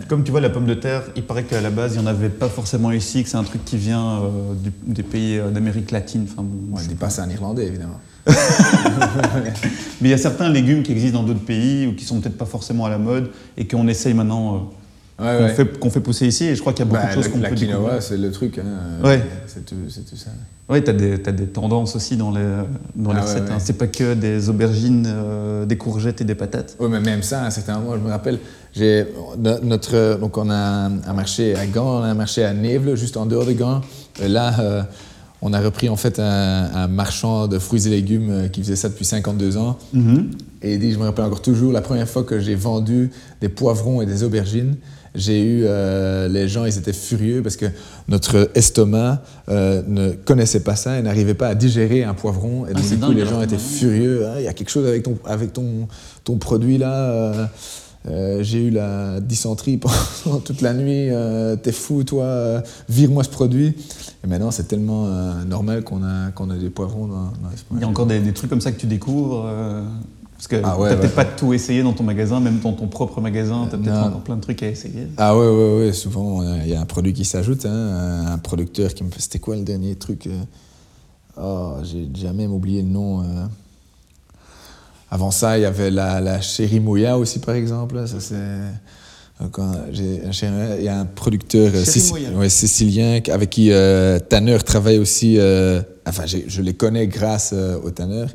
[0.07, 2.09] Comme tu vois, la pomme de terre, il paraît qu'à la base, il n'y en
[2.09, 5.91] avait pas forcément ici, que c'est un truc qui vient euh, des pays euh, d'Amérique
[5.91, 6.27] latine.
[6.29, 7.99] Enfin, bon, je dis pas c'est un Irlandais, évidemment.
[8.27, 9.53] Mais
[10.01, 12.45] il y a certains légumes qui existent dans d'autres pays ou qui sont peut-être pas
[12.45, 14.71] forcément à la mode et qu'on essaye maintenant
[15.22, 15.47] euh,
[15.80, 16.45] qu'on fait, fait, pousser ici.
[16.45, 18.18] Et je crois qu'il y a beaucoup bah, de choses qu'on peut La quinoa, c'est
[18.18, 18.59] le truc.
[18.59, 19.24] Hein, ouais.
[19.47, 20.32] C'est tout, tout, ça.
[20.68, 22.45] Oui, tu as, as, des tendances aussi dans les,
[22.95, 23.49] dans les ah recettes.
[23.49, 23.59] Hein.
[23.59, 26.76] C'est pas que des aubergines, euh, des courgettes et des patates.
[26.80, 28.39] Oui, mais même ça, à un certain moment, je me rappelle,
[28.74, 29.05] j'ai
[29.38, 33.16] notre, donc on a un marché à Gand, on a un marché à Nevel, juste
[33.16, 33.82] en dehors de Gand.
[34.22, 34.84] Et là, euh,
[35.41, 38.89] on a repris en fait un, marchand de fruits et légumes euh, qui faisait ça
[38.89, 39.78] depuis 52 ans.
[39.95, 40.26] Mm-hmm.
[40.63, 43.49] Et il dit, je me rappelle encore toujours, la première fois que j'ai vendu des
[43.49, 44.76] poivrons et des aubergines,
[45.16, 47.66] j'ai eu euh, les gens, ils étaient furieux parce que
[48.07, 52.66] notre estomac euh, ne connaissait pas ça et n'arrivait pas à digérer un poivron.
[52.66, 54.26] Et ah, donc, du coup, les gens étaient furieux.
[54.28, 55.88] Ah, il y a quelque chose avec ton, avec ton,
[56.24, 57.49] ton produit là.
[58.07, 59.80] Euh, j'ai eu la dysenterie
[60.24, 61.09] pendant toute la nuit.
[61.63, 62.61] T'es fou, toi.
[62.89, 63.74] vire-moi ce produit.
[64.24, 65.07] Et maintenant, c'est tellement
[65.45, 68.34] normal qu'on a, qu'on a des poivrons dans, dans Il y a encore des, des,
[68.34, 69.49] trucs comme ça que tu découvres
[70.36, 73.21] parce que ah t'as peut-être pas tout essayé dans ton magasin, même dans ton propre
[73.21, 75.07] magasin, t'as peut-être plein de trucs à essayer.
[75.17, 75.93] Ah ouais, ouais, ouais.
[75.93, 79.21] Souvent, il y a un produit qui s'ajoute, hein, un producteur qui me fait.
[79.21, 80.41] C'était quoi le dernier truc euh?
[81.38, 83.21] Oh, j'ai jamais oublié le nom.
[83.21, 83.45] Euh.
[85.09, 88.05] Avant ça, il y avait la, la chérie Mouya aussi, par exemple.
[88.05, 88.36] Ça, c'est.
[89.41, 93.69] Il y a un producteur euh, ouais, sicilien avec qui
[94.29, 95.38] Tanner travaille aussi.
[96.05, 98.25] enfin, je les connais grâce au Tanner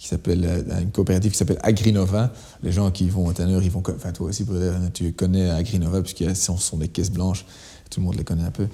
[0.00, 2.32] qui s'appelle euh, une coopérative qui s'appelle Agrinova.
[2.62, 4.46] Les gens qui vont au Tanner, ils vont, enfin toi aussi,
[4.94, 7.44] tu connais Agrinova puisqu'ils sont des caisses blanches,
[7.90, 8.66] tout le monde les connaît un peu.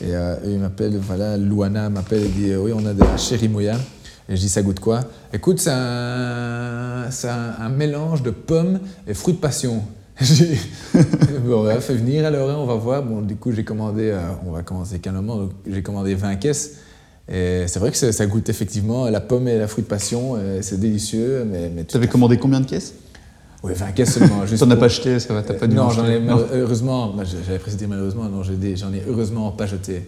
[0.00, 3.76] Et, euh, il m'appelle, voilà, Luana m'appelle et dit oui, on a de la chérimoya.
[4.28, 5.02] Et je dis ça goûte quoi?
[5.32, 9.84] Écoute, c'est un, mélange de pommes et fruits de passion.
[11.44, 13.04] Bon, ouais, fait venir alors, hein, on va voir.
[13.04, 16.78] Bon, du coup, j'ai commandé, euh, on va commencer calmement, j'ai commandé 20 caisses.
[17.28, 20.78] Et c'est vrai que ça, goûte effectivement la pomme et la fruit de passion, c'est
[20.78, 21.46] délicieux.
[21.50, 22.94] Mais, mais tu avais commandé combien de caisses
[23.62, 24.42] Oui, 20 caisses seulement.
[24.46, 26.20] Tu n'en as pas acheté, ça va, t'as pas dû Non, j'en ai
[26.52, 27.14] heureusement,
[27.46, 30.04] j'avais précisé malheureusement, non, j'en ai heureusement pas jeté.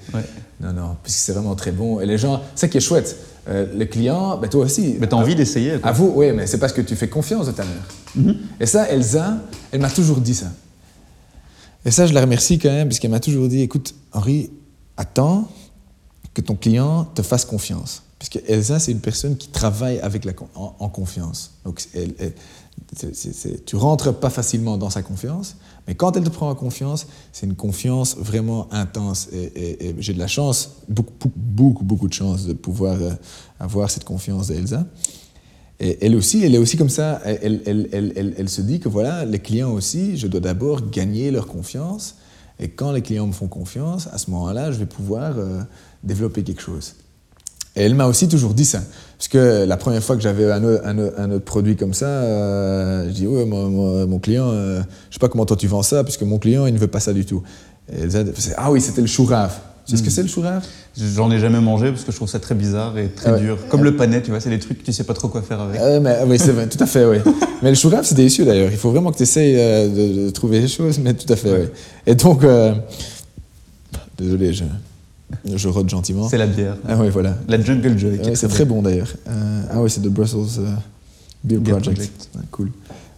[0.61, 2.01] Non, non, puisque c'est vraiment très bon.
[2.01, 3.17] Et les gens, ça qui est chouette,
[3.49, 4.97] euh, les clients, ben toi aussi.
[4.99, 5.75] Mais tu as envie d'essayer.
[5.83, 8.35] À vous, oui, mais c'est parce que tu fais confiance à ta mère.
[8.59, 9.37] Et ça, Elsa,
[9.71, 10.47] elle m'a toujours dit ça.
[11.85, 14.51] Et ça, je la remercie quand même, puisqu'elle m'a toujours dit écoute, Henri,
[14.97, 15.49] attends
[16.35, 18.03] que ton client te fasse confiance.
[18.19, 21.53] Puisque Elsa, c'est une personne qui travaille avec la, en, confiance.
[21.65, 22.15] Donc, elle,
[23.67, 25.57] tu rentres pas facilement dans sa confiance,
[25.87, 29.29] mais quand elle te prend en confiance, c'est une confiance vraiment intense.
[29.33, 33.11] Et, j'ai de la chance, beaucoup, beaucoup, beaucoup de chance de pouvoir euh,
[33.61, 34.87] avoir cette confiance d'Elsa.
[35.81, 37.21] Et elle aussi, elle est aussi comme ça.
[37.25, 41.47] Elle, elle, elle, se dit que voilà, les clients aussi, je dois d'abord gagner leur
[41.47, 42.17] confiance.
[42.61, 45.61] Et quand les clients me font confiance, à ce moment-là, je vais pouvoir euh,
[46.03, 46.95] développer quelque chose.
[47.77, 48.81] Et elle m'a aussi toujours dit ça.
[49.19, 53.13] Parce que la première fois que j'avais un, un, autre produit comme ça, euh, je
[53.13, 54.81] dis Ouais, mon, client, euh,
[55.11, 57.01] je sais pas comment toi tu vends ça, puisque mon client, il ne veut pas
[57.01, 57.43] ça du tout.
[57.89, 58.25] Elle disait
[58.57, 59.59] Ah oui, c'était le chourave.
[59.87, 60.13] Tu sais ce que hmm.
[60.13, 60.65] c'est le chourave
[60.97, 63.59] J'en ai jamais mangé parce que je trouve ça très bizarre et très dur.
[63.69, 65.61] Comme le panais, tu vois, c'est des trucs que tu sais pas trop quoi faire
[65.61, 65.81] avec.
[65.81, 67.19] Euh, mais, oui, c'est vrai, tout à fait, oui.
[67.63, 68.71] mais le chourave, c'est délicieux d'ailleurs.
[68.71, 71.67] Il faut vraiment que tu essayes de, trouver des choses, mais tout à fait, oui.
[72.07, 72.45] Et donc,
[74.17, 74.65] désolé, je,
[75.55, 76.29] je rôde gentiment.
[76.29, 76.77] C'est la bière.
[76.89, 77.37] Ah oui, voilà.
[77.49, 78.21] La Jungle Joy.
[78.35, 79.13] c'est très bon d'ailleurs.
[79.29, 80.75] Euh, ah oui, c'est de Brussels euh,
[81.43, 82.29] Beer, Project.
[82.51, 82.71] cool.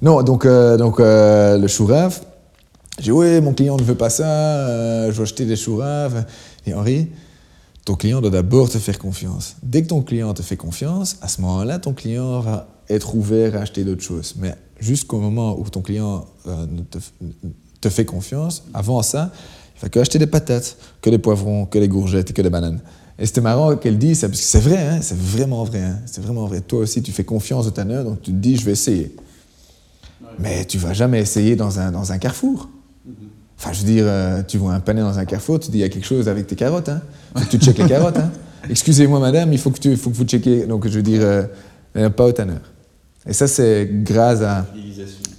[0.02, 2.20] Non, donc, euh, donc le chourave.
[2.98, 6.24] J'ai dit, oui, mon client ne veut pas ça, je veux acheter des chouraves.
[6.66, 7.08] Et Henri,
[7.84, 9.56] ton client doit d'abord te faire confiance.
[9.62, 13.56] Dès que ton client te fait confiance, à ce moment-là, ton client va être ouvert
[13.56, 14.34] à acheter d'autres choses.
[14.38, 16.98] Mais jusqu'au moment où ton client te,
[17.80, 19.30] te fait confiance, avant ça,
[19.76, 22.50] il fait que acheter des patates, que des poivrons, que des courgettes et que des
[22.50, 22.80] bananes.
[23.18, 25.80] Et c'était marrant qu'elle dise ça, parce que c'est vrai, hein, c'est vraiment vrai.
[25.80, 26.60] Hein, c'est vraiment vrai.
[26.60, 29.14] Toi aussi, tu fais confiance au tanneur, donc tu te dis, je vais essayer.
[30.38, 32.68] Mais tu vas jamais essayer dans un, dans un carrefour.
[33.08, 33.35] Mm-hmm.
[33.58, 35.80] Enfin, je veux dire, euh, tu vois un panais dans un carrefour, tu dis, il
[35.80, 36.88] y a quelque chose avec tes carottes.
[36.88, 37.00] Hein.
[37.34, 38.18] Faut que tu checkes les carottes.
[38.18, 38.30] Hein.
[38.70, 40.66] Excusez-moi, madame, il faut que, tu, faut que vous checkiez.
[40.66, 42.60] Donc, je veux dire, euh, pas au tanneur.
[43.26, 44.66] Et ça, c'est grâce à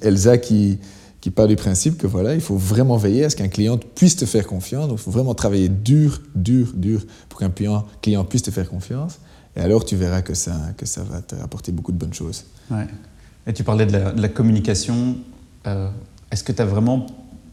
[0.02, 0.80] Elsa qui,
[1.22, 4.16] qui part du principe que voilà, il faut vraiment veiller à ce qu'un client puisse
[4.16, 4.88] te faire confiance.
[4.88, 8.70] Donc, il faut vraiment travailler dur, dur, dur pour qu'un client, client puisse te faire
[8.70, 9.20] confiance.
[9.56, 11.22] Et alors, tu verras que ça, que ça va
[11.72, 12.46] beaucoup de bonnes choses.
[12.72, 12.88] Ouais.
[13.48, 15.18] Et tu parlais de la, communication.
[15.66, 15.90] Euh,
[16.32, 17.08] est-ce que tu as vraiment,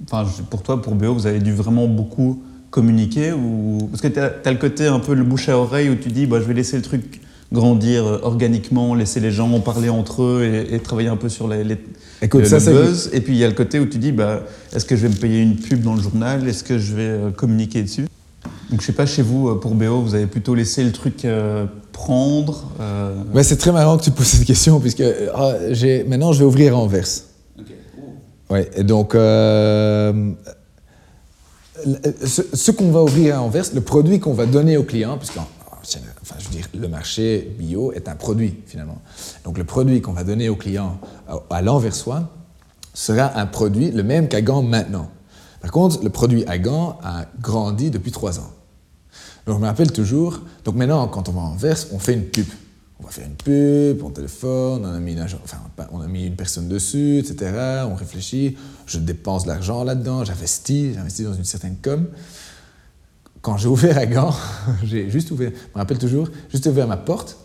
[0.05, 3.89] enfin, pour toi, pour BO, vous avez dû vraiment beaucoup communiquer ou...
[3.91, 6.27] Parce que tu as, le côté un peu le bouche à oreille où tu dis,
[6.27, 7.21] bah, je vais laisser le truc
[7.53, 11.63] grandir euh, organiquement, laisser les gens parler entre eux et, travailler un peu sur les,
[11.63, 11.79] les
[12.21, 13.11] Écoute, ça, buzz.
[13.13, 14.43] Et puis il y a le côté où tu dis, bah,
[14.75, 16.47] est-ce que je vais me payer une pub dans le journal?
[16.49, 18.07] Est-ce que je vais euh, communiquer dessus?
[18.71, 21.27] Donc je sais pas, chez vous, euh, pour BO, vous avez plutôt laissé le truc
[21.93, 22.65] prendre
[23.43, 25.53] C'est très marrant que tu poses cette question, puisque ah,
[26.09, 27.34] maintenant je vais ouvrir Anvers.
[28.51, 30.31] Ouais, et donc, ce,
[32.71, 35.39] qu'on va ouvrir à Anvers, le produit qu'on va donner aux clients, puisque
[36.23, 39.01] enfin, je veux dire, le marché bio est un produit finalement.
[39.45, 40.99] Donc le produit qu'on va donner aux clients
[41.51, 42.31] à, l'Anversois
[42.93, 45.11] sera un produit le même qu'à Gand maintenant.
[45.61, 48.51] Par contre, le produit à Gand a grandi depuis trois ans.
[49.47, 52.25] Donc je me rappelle toujours, donc maintenant quand on va en Anvers, on fait une
[52.25, 52.47] pub.
[53.01, 55.59] On va faire une pub, on téléphone, on a mis une, enfin,
[55.93, 57.85] on a mis une personne dessus, etc.
[57.91, 62.07] On réfléchit, je dépense de l'argent là-dedans, j'investis, j'investis dans une certaine com
[63.45, 64.35] quand j'ai ouvert à Gand,
[64.85, 67.37] j'ai juste ouvert, je me rappelle toujours, juste ouvert ma porte.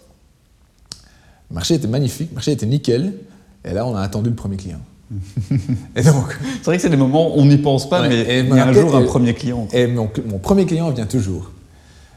[1.49, 3.13] Le marché était magnifique, le marché était nickel.
[3.65, 4.79] Et là, on a attendu le premier client.
[5.95, 8.47] et donc, c'est vrai que c'est des moments où on n'y pense pas, mais il
[8.47, 9.67] y a un jour un premier client.
[9.73, 10.07] Et mon,
[10.41, 11.51] premier client vient toujours.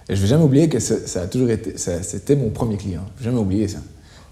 [0.08, 3.02] Et je ne vais jamais oublier que ça, a toujours été, c'était mon premier client.
[3.16, 3.78] Je vais jamais oublier ça.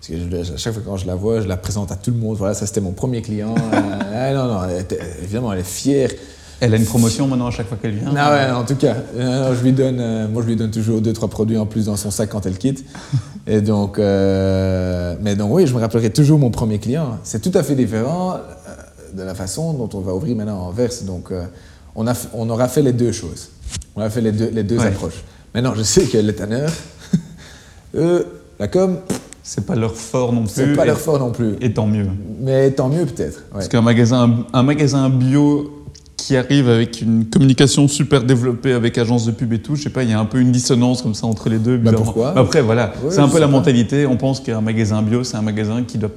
[0.00, 2.16] Parce que à chaque fois quand je la vois, je la présente à tout le
[2.16, 2.36] monde.
[2.36, 3.54] Voilà, ça c'était mon premier client.
[3.72, 4.60] ah, non, non,
[5.22, 6.10] évidemment, elle est fière.
[6.60, 8.94] Elle a une promotion maintenant à chaque fois qu'elle vient Ah ouais, en tout cas.
[9.16, 11.86] Euh, je lui donne, euh, moi, je lui donne toujours deux, trois produits en plus
[11.86, 12.84] dans son sac quand elle quitte.
[13.46, 17.18] Et donc, euh, mais donc oui, je me rappellerai toujours mon premier client.
[17.24, 18.36] C'est tout à fait différent
[19.14, 21.04] de la façon dont on va ouvrir maintenant en verse.
[21.04, 21.32] Donc,
[21.94, 23.48] on, a, on aura fait les deux choses.
[23.96, 25.24] On a fait les deux, les deux approches.
[25.54, 26.72] Maintenant, je sais que les tanneurs,
[27.94, 28.26] eux,
[28.58, 28.98] la com,
[29.42, 30.50] c'est pas leur fort non plus.
[30.54, 31.54] C'est pas leur fort non plus.
[31.60, 32.06] Et tant mieux.
[32.40, 33.44] Mais tant mieux peut-être.
[33.52, 35.80] Parce qu'un magasin, un magasin bio
[36.16, 39.74] qui arrive avec une communication super développée avec agence de pub et tout.
[39.74, 41.78] Je sais pas, il y a un peu une dissonance comme ça entre les deux.
[41.78, 42.38] Bah pourquoi?
[42.38, 44.06] Après, voilà, c'est un peu la mentalité.
[44.06, 46.10] On pense qu'un magasin bio, c'est un magasin qui doit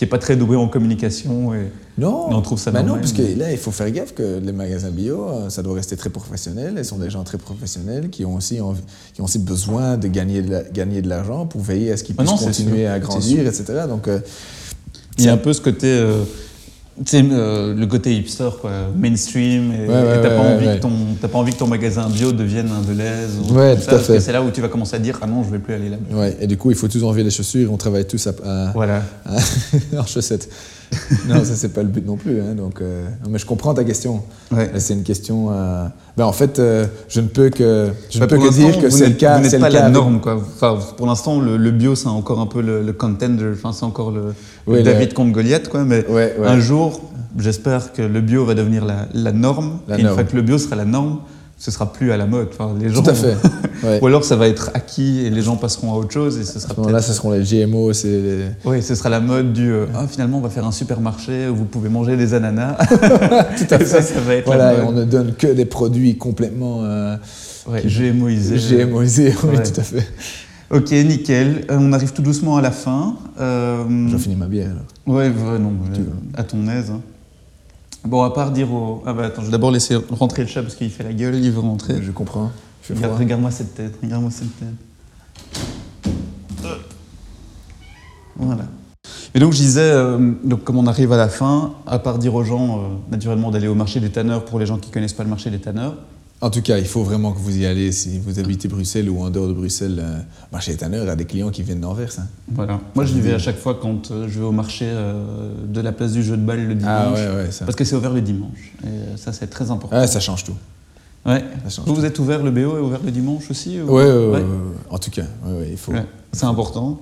[0.00, 3.12] qui est pas très doué en communication et non, on trouve ça bah non, parce
[3.12, 6.08] que là il faut faire gaffe que les magasins bio, euh, ça doit rester très
[6.08, 6.76] professionnel.
[6.78, 8.58] Ils sont des gens très professionnels qui ont aussi
[9.12, 12.14] qui ont aussi besoin de gagner de gagner de l'argent pour veiller à ce qu'ils
[12.16, 13.64] ah puissent continuer à grandir, etc.
[13.86, 14.20] Donc euh,
[15.18, 16.24] il y a un peu ce côté euh,
[17.06, 20.90] c'est euh, le côté hipster, quoi, mainstream, et t'as pas, envie que ton,
[21.28, 23.52] pas envie que ton magasin bio devienne un Deleuze.
[23.52, 24.20] Ouais, tout à fait.
[24.20, 26.16] C'est là où tu vas commencer à dire Ah non, je vais plus aller là-bas.
[26.16, 29.02] Ouais, et du coup, il faut tous enlever les chaussures, on travaille tous à, voilà.
[29.98, 30.48] en chaussettes.
[31.28, 32.40] non, ça, c'est pas le but non plus.
[32.40, 34.22] Hein, donc, euh, mais je comprends ta question.
[34.76, 35.48] C'est une question.
[35.50, 35.86] Euh,
[36.16, 36.60] ben, en fait,
[37.08, 39.38] je ne peux que, je ne bah, peux que dire que c'est le cas.
[39.38, 40.36] Vous n'êtes pas la norme, quoi.
[40.36, 43.52] Enfin, pour l'instant, le, bio, c'est encore un peu le, le contender.
[43.52, 45.84] Enfin, c'est encore le David contre Goliath, quoi.
[45.84, 46.04] Mais
[46.44, 47.00] un jour,
[47.38, 49.78] j'espère que le bio va devenir la, norme.
[49.88, 51.20] et une fois que le bio sera la norme,
[51.60, 52.48] ce sera plus à la mode.
[52.52, 53.36] Enfin, les gens Tout à fait.
[54.02, 56.58] Ou alors ça va être acquis et les gens passeront à autre chose et ce
[56.58, 56.90] sera.
[56.90, 57.92] Là, ce seront les GMO.
[57.92, 58.56] C'est.
[58.64, 59.70] Oui, ce sera la mode du.
[59.70, 62.76] Euh, ah, finalement, on va faire un supermarché où vous pouvez manger des ananas.
[63.58, 63.84] Tout à fait.
[63.84, 66.82] Ça, ça, va être voilà, on ne donne que des produits complètement.
[66.82, 67.16] Euh,
[67.68, 68.56] ouais, GMOisés.
[68.56, 70.06] GMOisés, oui, tout à fait.
[70.70, 71.66] Ok, nickel.
[71.70, 73.16] Euh, on arrive tout doucement à la fin.
[73.38, 73.84] Euh...
[74.08, 75.18] Je finis ma bière alors.
[75.18, 75.72] Ouais, non,
[76.34, 76.90] à ton aise.
[76.90, 77.00] Hein.
[78.04, 79.02] Bon, à part dire au.
[79.06, 81.34] Ah bah attends, je vais d'abord laisser rentrer le chat parce qu'il fait la gueule,
[81.36, 82.02] il veut rentrer.
[82.02, 82.50] Je comprends.
[82.88, 84.68] Regarde-moi cette tête, regarde-moi cette tête.
[88.36, 88.64] Voilà.
[89.34, 92.34] Et donc je disais, euh, donc comme on arrive à la fin, à part dire
[92.34, 95.12] aux gens euh, naturellement d'aller au marché des tanneurs pour les gens qui ne connaissent
[95.12, 95.94] pas le marché des tanneurs,
[96.42, 97.92] en tout cas, il faut vraiment que vous y allez.
[97.92, 100.20] Si vous habitez Bruxelles ou en dehors de Bruxelles, le euh,
[100.52, 102.12] marché y a des clients qui viennent d'Anvers.
[102.18, 102.26] Hein.
[102.48, 102.80] Voilà.
[102.94, 105.92] Moi, je vais à chaque fois quand euh, je vais au marché euh, de la
[105.92, 107.18] place du jeu de balle le ah, dimanche.
[107.18, 107.66] Ah ouais, ouais, ça.
[107.66, 108.72] Parce que c'est ouvert le dimanche.
[108.84, 109.96] Et ça, c'est très important.
[109.96, 110.56] Ah, ça change tout.
[111.26, 111.44] Ouais.
[111.86, 114.44] Vous, vous êtes ouvert, le BO est ouvert le dimanche aussi Oui, ouais,
[114.88, 115.26] en tout cas,
[115.70, 115.92] il faut.
[116.32, 117.00] C'est important.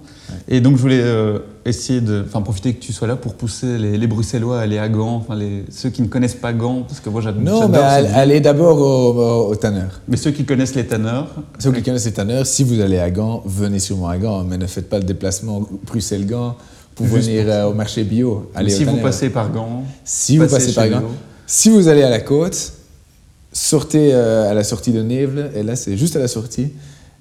[0.48, 3.76] Et donc je voulais euh, essayer de, enfin profiter que tu sois là pour pousser
[3.76, 5.38] les, Bruxellois à aller à Gand, enfin
[5.70, 7.42] ceux qui ne connaissent pas Gand, parce que moi j'adore.
[7.42, 10.00] Non, mais allez d'abord au, au, tanneur.
[10.08, 11.28] Mais ceux qui connaissent les tanneurs.
[11.58, 14.56] Ceux qui connaissent les tanneurs, si vous allez à Gand, venez sûrement à Gand, mais
[14.56, 16.56] ne faites pas le déplacement Bruxelles-Gand
[16.94, 18.50] pour venir euh, au marché bio.
[18.54, 19.84] Allez si vous passez par Gand.
[20.04, 21.02] Si vous passez par Gand.
[21.46, 22.72] Si vous allez à la côte,
[23.58, 26.72] sortez euh, à la sortie de Nevel, et là c'est juste à la sortie.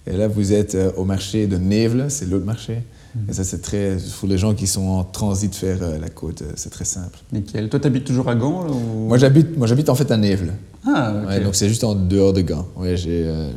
[0.10, 2.82] Et là, vous êtes au marché de Nevel, c'est l'autre marché.
[3.30, 3.98] Et ça, c'est très.
[4.20, 7.18] Pour les gens qui sont en transit faire euh, la côte, euh, c'est très simple.
[7.32, 7.70] Nickel.
[7.70, 8.68] Toi, tu habites toujours à Gand
[9.08, 10.54] Moi, j'habite, moi, j'habite en fait à Nevel.
[10.86, 11.44] Ah, ok.
[11.44, 12.68] donc, c'est juste en dehors de Gand.
[12.76, 13.24] Ouais, j'ai.
[13.26, 13.52] Euh,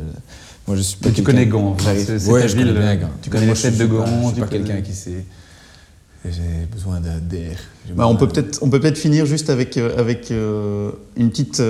[0.67, 1.77] moi, je suis pas tu connais Gand.
[1.79, 2.73] C'est ouais, je ville.
[2.73, 3.11] Connais Gand.
[3.23, 4.07] Tu connais les têtes de Gand.
[4.07, 5.25] je suis pas quelqu'un qui sait.
[6.25, 7.57] J'ai besoin d'air.
[7.95, 11.63] Bah, on peut peut-être, on peut peut-être finir juste avec avec une petite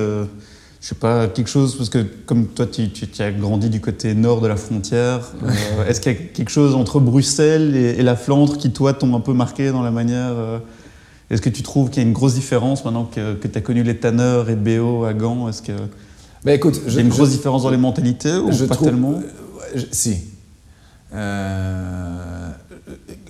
[0.80, 4.14] je sais pas, quelque chose, parce que comme toi, tu, tu, as grandi du côté
[4.14, 8.16] nord de la frontière, euh, est-ce qu'il y a quelque chose entre Bruxelles et, la
[8.16, 10.58] Flandre qui, toi, t'ont un peu marqué dans la manière euh,
[11.28, 13.60] Est-ce que tu trouves qu'il y a une grosse différence maintenant que, que tu as
[13.60, 15.72] connu les tanneurs et BO à Gand Est-ce que.
[16.44, 18.88] Bah, écoute, il y a une grosse différence dans les mentalités ou je pas trouve,
[18.88, 19.20] tellement
[19.76, 20.16] euh, Si.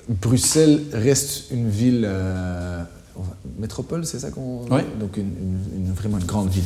[0.09, 2.09] Bruxelles reste une ville.
[3.59, 4.67] métropole, c'est ça qu'on.
[4.71, 4.83] Oui.
[5.01, 6.63] Donc, une, vraiment une grande ville.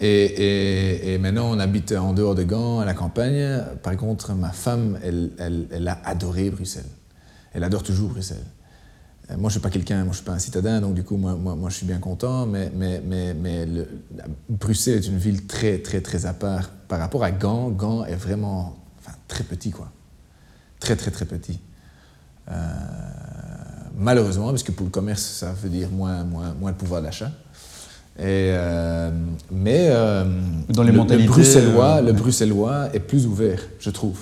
[0.00, 3.62] Et, maintenant, on habite en dehors de Gand, à la campagne.
[3.82, 6.84] Par contre, ma femme, elle, elle, a adoré Bruxelles.
[7.52, 8.44] Elle adore toujours Bruxelles.
[9.30, 11.02] Euh, moi, je ne suis pas quelqu'un, moi, je suis pas un citadin, donc du
[11.02, 12.44] coup, moi, moi, moi je suis bien content.
[12.46, 13.66] Mais, mais, mais,
[14.48, 16.68] Bruxelles est une ville très, très, très à part.
[16.88, 18.76] Par rapport à Gand, Gand est vraiment
[19.28, 19.90] très petit, quoi.
[20.80, 21.60] Très, très, très petit.
[22.50, 22.52] Euh,
[23.96, 27.30] malheureusement, parce que pour le commerce, ça veut dire moins, moins, moins de pouvoir d'achat.
[28.16, 29.10] Et, euh,
[29.50, 30.24] mais euh,
[30.68, 34.18] Dans les le, mentalités, bruxellois, le bruxellois est plus ouvert, je trouve.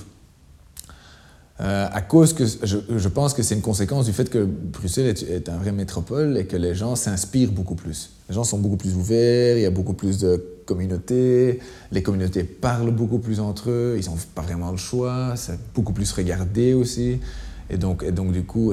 [1.61, 5.07] Euh, à cause que je, je pense que c'est une conséquence du fait que Bruxelles
[5.07, 8.11] est, est, un vrai métropole et que les gens s'inspirent beaucoup plus.
[8.30, 11.61] Les gens sont beaucoup plus ouverts, il y a beaucoup plus de communautés,
[11.93, 15.93] les communautés parlent beaucoup plus entre eux, ils n'ont pas vraiment le choix, c'est beaucoup
[15.93, 17.20] plus regardé aussi.
[17.68, 18.72] Et donc, et donc du coup,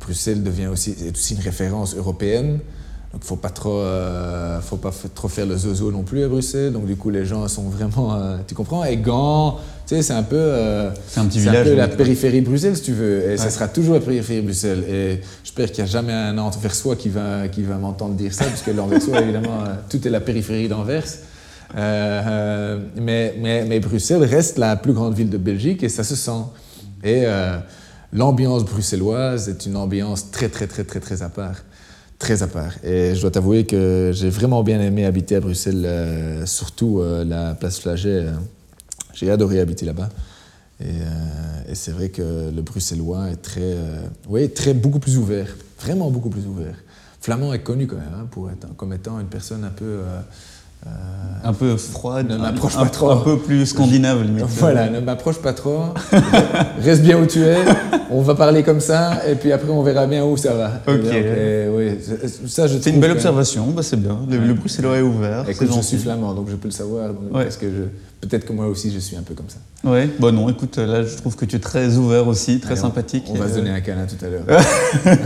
[0.00, 2.58] Bruxelles devient aussi, est aussi une référence européenne.
[3.12, 6.72] Donc, faut pas trop, euh, faut pas trop faire le zozo non plus à Bruxelles.
[6.72, 8.84] Donc, du coup, les gens sont vraiment, euh, tu comprends?
[8.84, 11.88] Et Gand, tu sais, c'est un peu, euh, c'est un petit village, un peu la
[11.88, 13.32] périphérie de Bruxelles, si tu veux.
[13.32, 14.84] Et ça sera toujours la périphérie de Bruxelles.
[14.88, 18.44] Et j'espère qu'il n'y a jamais un Anversois qui va, qui va m'entendre dire ça,
[18.44, 19.58] parce que l'Anversois, évidemment,
[19.88, 21.08] tout est la périphérie d'Anvers.
[21.74, 26.44] mais, mais, mais, Bruxelles reste la plus grande ville de Belgique et ça se sent.
[27.02, 27.24] Et
[28.12, 31.56] l'ambiance bruxelloise est une ambiance très, très, très, très, très à part
[32.20, 32.74] très à part.
[32.84, 37.24] Et je dois t'avouer que j'ai vraiment bien aimé habiter à Bruxelles, euh, surtout euh,
[37.24, 38.26] la place Flaget.
[38.26, 38.32] Euh,
[39.14, 40.10] j'ai adoré habiter là-bas.
[40.80, 43.76] Et, c'est vrai que le bruxellois est très,
[44.28, 45.46] oui, très beaucoup plus ouvert,
[45.78, 46.74] vraiment beaucoup plus ouvert.
[47.20, 50.00] Flamand est connu quand même hein, pour être, comme étant une personne un peu
[51.42, 53.10] un peu froide, ne m'approche pas un, trop.
[53.10, 54.44] Un peu plus scandinave, limite.
[54.46, 55.84] Voilà, ne m'approche pas trop.
[56.82, 57.56] Reste bien où tu es.
[58.10, 60.72] On va parler comme ça, et puis après, on verra bien où ça va.
[60.86, 61.00] Ok.
[61.76, 61.98] oui,
[62.46, 63.66] ça, je c'est une belle observation.
[63.68, 64.18] Bah, c'est bien.
[64.28, 65.48] Le, le Bruxellois est ouvert.
[65.48, 67.10] Écoute, je suis flamand, donc je peux le savoir.
[67.32, 69.58] Parce que je, peut-être que moi aussi, je suis un peu comme ça.
[69.84, 73.24] Oui, bon non, écoute, là, je trouve que tu es très ouvert aussi, très sympathique.
[73.30, 74.44] On, va se donner un câlin tout à l'heure.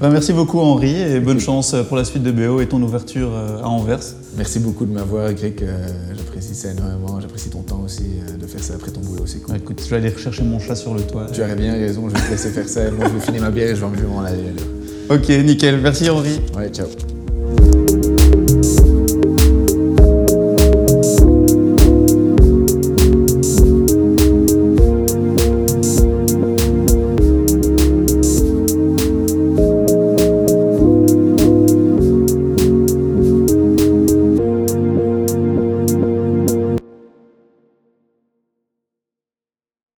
[0.00, 3.30] bah, merci beaucoup, Henri, et bonne chance pour la suite de BO et ton ouverture
[3.32, 4.00] euh, à Anvers.
[4.36, 5.62] Merci beaucoup de m'avoir, Greg.
[5.62, 7.20] Euh, j'apprécie ça énormément.
[7.20, 9.24] J'apprécie ton temps aussi euh, de faire ça après ton boulot.
[9.26, 9.56] C'est cool.
[9.56, 11.26] écoute, je vais aller rechercher mon chat sur le toit.
[11.32, 12.90] Tu aurais bien raison, je vais te laisser faire ça.
[12.90, 14.38] Moi, je vais finir ma bière et je vais m'en aller.
[15.08, 15.80] Ok, nickel.
[15.80, 16.40] Merci, Henri.
[16.56, 16.88] Ouais, ciao.